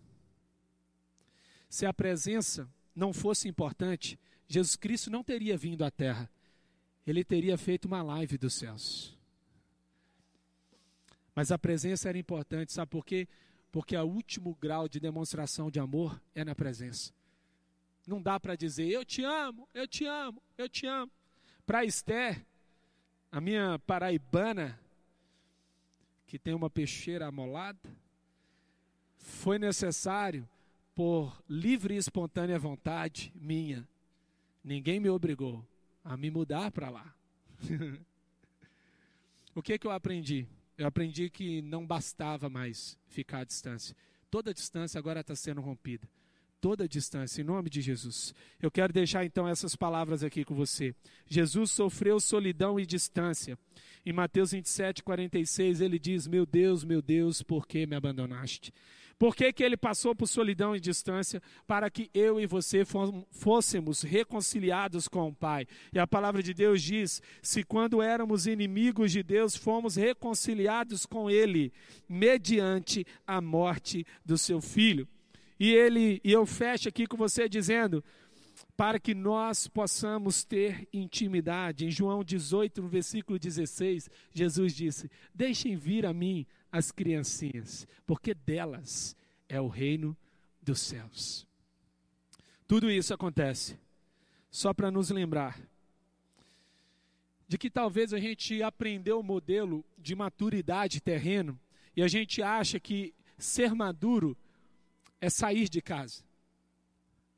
se 1.69 1.85
a 1.85 1.93
presença 1.93 2.69
não 2.95 3.13
fosse 3.13 3.47
importante, 3.47 4.19
Jesus 4.47 4.75
Cristo 4.75 5.09
não 5.09 5.23
teria 5.23 5.57
vindo 5.57 5.83
à 5.83 5.91
terra. 5.91 6.29
Ele 7.05 7.23
teria 7.23 7.57
feito 7.57 7.85
uma 7.85 8.01
live 8.01 8.37
dos 8.37 8.53
céus. 8.53 9.17
Mas 11.33 11.51
a 11.51 11.57
presença 11.57 12.09
era 12.09 12.17
importante, 12.17 12.73
sabe 12.73 12.91
por 12.91 13.05
quê? 13.05 13.27
Porque 13.71 13.95
o 13.95 14.03
último 14.03 14.55
grau 14.55 14.87
de 14.87 14.99
demonstração 14.99 15.71
de 15.71 15.79
amor 15.79 16.21
é 16.35 16.43
na 16.43 16.53
presença. 16.53 17.13
Não 18.07 18.21
dá 18.21 18.39
para 18.39 18.55
dizer, 18.55 18.87
eu 18.89 19.05
te 19.05 19.23
amo, 19.23 19.67
eu 19.73 19.87
te 19.87 20.05
amo, 20.05 20.41
eu 20.57 20.67
te 20.67 20.87
amo. 20.87 21.11
Para 21.65 21.85
Esther, 21.85 22.43
a 23.31 23.39
minha 23.39 23.77
paraibana, 23.79 24.79
que 26.25 26.39
tem 26.39 26.53
uma 26.53 26.69
peixeira 26.69 27.27
amolada, 27.27 27.79
foi 29.17 29.59
necessário, 29.59 30.47
por 30.95 31.41
livre 31.47 31.93
e 31.93 31.97
espontânea 31.97 32.59
vontade 32.59 33.31
minha, 33.35 33.87
ninguém 34.63 34.99
me 34.99 35.09
obrigou 35.09 35.65
a 36.03 36.17
me 36.17 36.29
mudar 36.29 36.71
para 36.71 36.89
lá. 36.89 37.15
o 39.55 39.61
que, 39.61 39.77
que 39.77 39.87
eu 39.87 39.91
aprendi? 39.91 40.47
Eu 40.77 40.87
aprendi 40.87 41.29
que 41.29 41.61
não 41.61 41.85
bastava 41.85 42.49
mais 42.49 42.97
ficar 43.07 43.39
à 43.39 43.43
distância. 43.43 43.95
Toda 44.29 44.49
a 44.49 44.53
distância 44.53 44.97
agora 44.97 45.21
está 45.21 45.35
sendo 45.35 45.61
rompida 45.61 46.07
toda 46.62 46.84
a 46.84 46.88
distância, 46.88 47.41
em 47.41 47.43
nome 47.43 47.70
de 47.70 47.82
Jesus. 47.82 48.34
Eu 48.62 48.70
quero 48.70 48.93
deixar 48.93 49.26
então 49.26 49.47
essas 49.47 49.76
palavras 49.76 50.24
aqui 50.24 50.45
com 50.45 50.53
você. 50.53 50.93
Jesus 51.28 51.72
sofreu 51.72 52.20
solidão 52.20 52.80
e 52.80 52.86
distância. 52.86 53.57
Em 54.05 54.14
Mateus 54.14 54.51
27, 54.51 55.03
46, 55.03 55.82
ele 55.82 55.97
diz: 55.97 56.28
Meu 56.28 56.45
Deus, 56.45 56.84
meu 56.84 57.01
Deus, 57.01 57.41
por 57.41 57.68
que 57.68 57.86
me 57.88 57.95
abandonaste? 57.95 58.72
Por 59.18 59.36
que, 59.36 59.53
que 59.53 59.64
ele 59.64 59.78
passou 59.78 60.16
por 60.16 60.26
solidão 60.26 60.76
e 60.76 60.80
distância? 60.80 61.43
Para 61.68 61.91
que 61.91 62.09
eu 62.12 62.39
e 62.39 62.47
você 62.47 62.84
fôssemos 63.30 64.01
reconciliados 64.01 65.07
com 65.07 65.28
o 65.28 65.36
Pai. 65.36 65.68
E 65.93 65.99
a 65.99 66.07
palavra 66.07 66.41
de 66.41 66.55
Deus 66.55 66.82
diz: 66.82 67.22
se 67.41 67.64
quando 67.64 68.01
éramos 68.01 68.47
inimigos 68.47 69.12
de 69.12 69.22
Deus, 69.22 69.55
fomos 69.55 69.95
reconciliados 69.95 71.05
com 71.05 71.30
Ele, 71.30 71.72
mediante 72.09 73.05
a 73.28 73.39
morte 73.39 74.05
do 74.26 74.39
seu 74.39 74.59
filho. 74.59 75.07
E 75.62 75.76
ele 75.76 76.20
e 76.24 76.32
eu 76.32 76.43
fecho 76.43 76.89
aqui 76.89 77.05
com 77.05 77.16
você 77.16 77.47
dizendo 77.47 78.03
para 78.76 78.99
que 78.99 79.14
nós 79.14 79.68
possamos 79.68 80.43
ter 80.43 80.89
intimidade. 80.91 81.86
Em 81.86 81.91
João 81.91 82.24
18, 82.24 82.82
no 82.82 82.88
versículo 82.88 83.38
16, 83.38 84.09
Jesus 84.32 84.74
disse: 84.74 85.12
Deixem 85.36 85.76
vir 85.76 86.07
a 86.07 86.12
mim 86.12 86.47
as 86.72 86.91
criancinhas, 86.91 87.86
porque 88.07 88.34
delas 88.34 89.16
é 89.47 89.62
o 89.62 89.68
reino 89.68 90.18
dos 90.59 90.80
céus. 90.80 91.45
Tudo 92.68 92.89
isso 92.89 93.14
acontece 93.14 93.80
só 94.49 94.74
para 94.74 94.89
nos 94.89 95.12
lembrar 95.12 95.62
de 97.47 97.59
que 97.59 97.70
talvez 97.70 98.16
a 98.16 98.20
gente 98.20 98.64
aprendeu 98.64 99.20
o 99.20 99.24
modelo 99.24 99.86
de 99.95 100.16
maturidade 100.16 100.99
terreno 100.99 101.59
e 101.95 102.01
a 102.01 102.07
gente 102.07 102.41
acha 102.41 102.80
que 102.80 103.14
ser 103.38 103.76
maduro 103.76 104.36
é 105.22 105.30
sair 105.30 105.69
de 105.69 105.82
casa. 105.82 106.24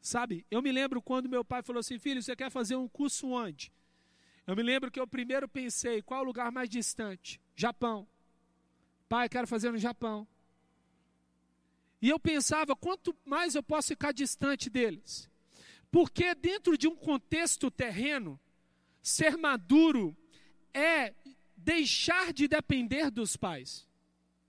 Sabe, 0.01 0.45
eu 0.49 0.61
me 0.61 0.71
lembro 0.71 1.01
quando 1.01 1.29
meu 1.29 1.45
pai 1.45 1.61
falou 1.61 1.81
assim: 1.81 1.99
filho, 1.99 2.23
você 2.23 2.35
quer 2.35 2.49
fazer 2.49 2.75
um 2.75 2.87
curso 2.87 3.27
onde? 3.27 3.71
Eu 4.47 4.55
me 4.55 4.63
lembro 4.63 4.89
que 4.89 4.99
eu 4.99 5.07
primeiro 5.07 5.47
pensei: 5.47 6.01
qual 6.01 6.21
o 6.21 6.25
lugar 6.25 6.51
mais 6.51 6.69
distante? 6.69 7.39
Japão. 7.55 8.07
Pai, 9.07 9.29
quero 9.29 9.47
fazer 9.47 9.71
no 9.71 9.77
Japão. 9.77 10.27
E 12.01 12.09
eu 12.09 12.19
pensava: 12.19 12.75
quanto 12.75 13.15
mais 13.25 13.55
eu 13.55 13.63
posso 13.63 13.89
ficar 13.89 14.11
distante 14.11 14.69
deles? 14.69 15.29
Porque 15.91 16.33
dentro 16.33 16.77
de 16.77 16.87
um 16.87 16.95
contexto 16.95 17.69
terreno, 17.69 18.39
ser 19.01 19.37
maduro 19.37 20.17
é 20.73 21.13
deixar 21.55 22.33
de 22.33 22.47
depender 22.47 23.11
dos 23.11 23.37
pais. 23.37 23.87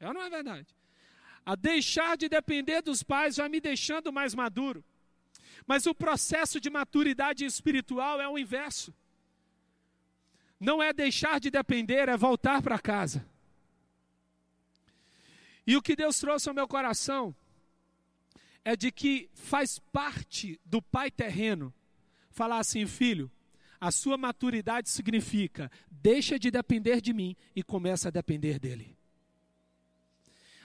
É 0.01 0.09
ou 0.09 0.15
não 0.15 0.23
é 0.23 0.31
verdade? 0.31 0.75
A 1.45 1.55
deixar 1.55 2.17
de 2.17 2.29
depender 2.29 2.81
dos 2.83 3.03
pais 3.03 3.37
vai 3.37 3.49
me 3.49 3.61
deixando 3.61 4.13
mais 4.13 4.35
maduro. 4.35 4.85
Mas 5.67 5.87
o 5.87 5.95
processo 5.95 6.61
de 6.61 6.71
maturidade 6.71 7.45
espiritual 7.45 8.21
é 8.21 8.29
o 8.29 8.39
inverso. 8.39 8.95
Não 10.59 10.83
é 10.83 10.93
deixar 10.93 11.39
de 11.39 11.51
depender, 11.51 12.09
é 12.09 12.17
voltar 12.17 12.63
para 12.63 12.79
casa. 12.79 13.27
E 15.67 15.77
o 15.77 15.83
que 15.83 15.97
Deus 15.97 16.19
trouxe 16.19 16.49
ao 16.49 16.55
meu 16.55 16.69
coração 16.69 17.35
é 18.65 18.75
de 18.77 18.91
que 18.91 19.29
faz 19.35 19.79
parte 19.79 20.59
do 20.65 20.81
pai 20.81 21.11
terreno 21.11 21.73
falar 22.31 22.59
assim, 22.59 22.87
filho, 22.87 23.31
a 23.81 23.91
sua 23.91 24.17
maturidade 24.17 24.89
significa 24.89 25.71
deixa 25.91 26.39
de 26.39 26.51
depender 26.51 27.01
de 27.01 27.13
mim 27.13 27.37
e 27.55 27.63
começa 27.63 28.09
a 28.09 28.11
depender 28.11 28.59
dele. 28.59 28.97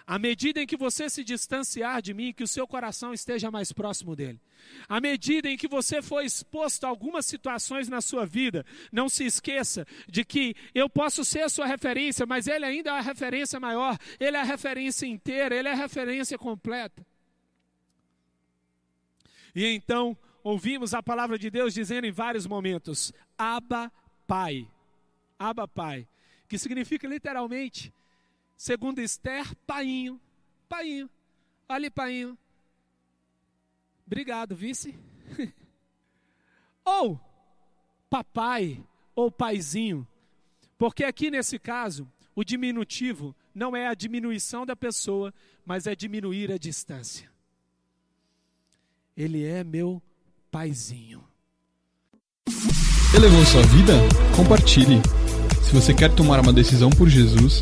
À 0.10 0.18
medida 0.18 0.60
em 0.60 0.66
que 0.66 0.76
você 0.76 1.08
se 1.08 1.24
distanciar 1.24 2.02
de 2.02 2.16
mim, 2.16 2.34
que 2.34 2.44
o 2.44 2.48
seu 2.48 2.68
coração 2.68 3.14
esteja 3.14 3.52
mais 3.52 3.72
próximo 3.72 4.16
dele. 4.16 4.42
À 4.88 5.00
medida 5.00 5.48
em 5.48 5.56
que 5.56 5.68
você 5.68 6.02
for 6.02 6.24
exposto 6.24 6.84
a 6.84 6.88
algumas 6.88 7.28
situações 7.28 7.88
na 7.88 8.02
sua 8.02 8.26
vida, 8.26 8.66
não 8.92 9.08
se 9.08 9.24
esqueça 9.24 9.86
de 10.08 10.26
que 10.26 10.56
eu 10.74 10.90
posso 10.90 11.24
ser 11.24 11.48
sua 11.48 11.68
referência, 11.68 12.26
mas 12.26 12.48
ele 12.48 12.66
ainda 12.66 12.90
é 12.90 12.94
a 12.98 13.02
referência 13.02 13.60
maior, 13.60 14.00
ele 14.20 14.36
é 14.36 14.40
a 14.40 14.44
referência 14.44 15.06
inteira, 15.06 15.56
ele 15.56 15.68
é 15.68 15.74
a 15.74 15.76
referência 15.76 16.40
completa. 16.40 17.06
E 19.54 19.64
então, 19.64 20.18
ouvimos 20.44 20.96
a 20.96 21.04
palavra 21.04 21.38
de 21.38 21.52
Deus 21.52 21.72
dizendo 21.72 22.08
em 22.08 22.12
vários 22.12 22.48
momentos: 22.48 23.14
Abba, 23.38 23.92
Pai. 24.26 24.68
Abba, 25.38 25.68
Pai. 25.68 26.08
Que 26.48 26.58
significa 26.58 27.08
literalmente 27.08 27.94
Segundo 28.60 29.00
Esther, 29.00 29.56
painho. 29.66 30.20
Painho. 30.68 31.10
Ali, 31.66 31.90
painho. 31.90 32.38
Obrigado, 34.06 34.54
vice. 34.54 34.94
ou 36.84 37.18
papai 38.10 38.84
ou 39.16 39.32
paizinho. 39.32 40.06
Porque 40.78 41.06
aqui 41.06 41.32
nesse 41.32 41.58
caso, 41.58 42.06
o 42.36 42.44
diminutivo 42.44 43.34
não 43.56 43.78
é 43.78 43.88
a 43.88 43.94
diminuição 43.94 44.66
da 44.66 44.76
pessoa, 44.76 45.34
mas 45.66 45.88
é 45.88 45.96
diminuir 45.96 46.52
a 46.52 46.58
distância. 46.58 47.32
Ele 49.16 49.46
é 49.46 49.64
meu 49.64 50.02
paizinho. 50.52 51.24
Elevou 53.16 53.46
sua 53.46 53.62
vida? 53.68 53.94
Compartilhe. 54.36 55.02
Se 55.64 55.74
você 55.74 55.94
quer 55.94 56.14
tomar 56.14 56.42
uma 56.42 56.52
decisão 56.52 56.90
por 56.90 57.08
Jesus, 57.08 57.62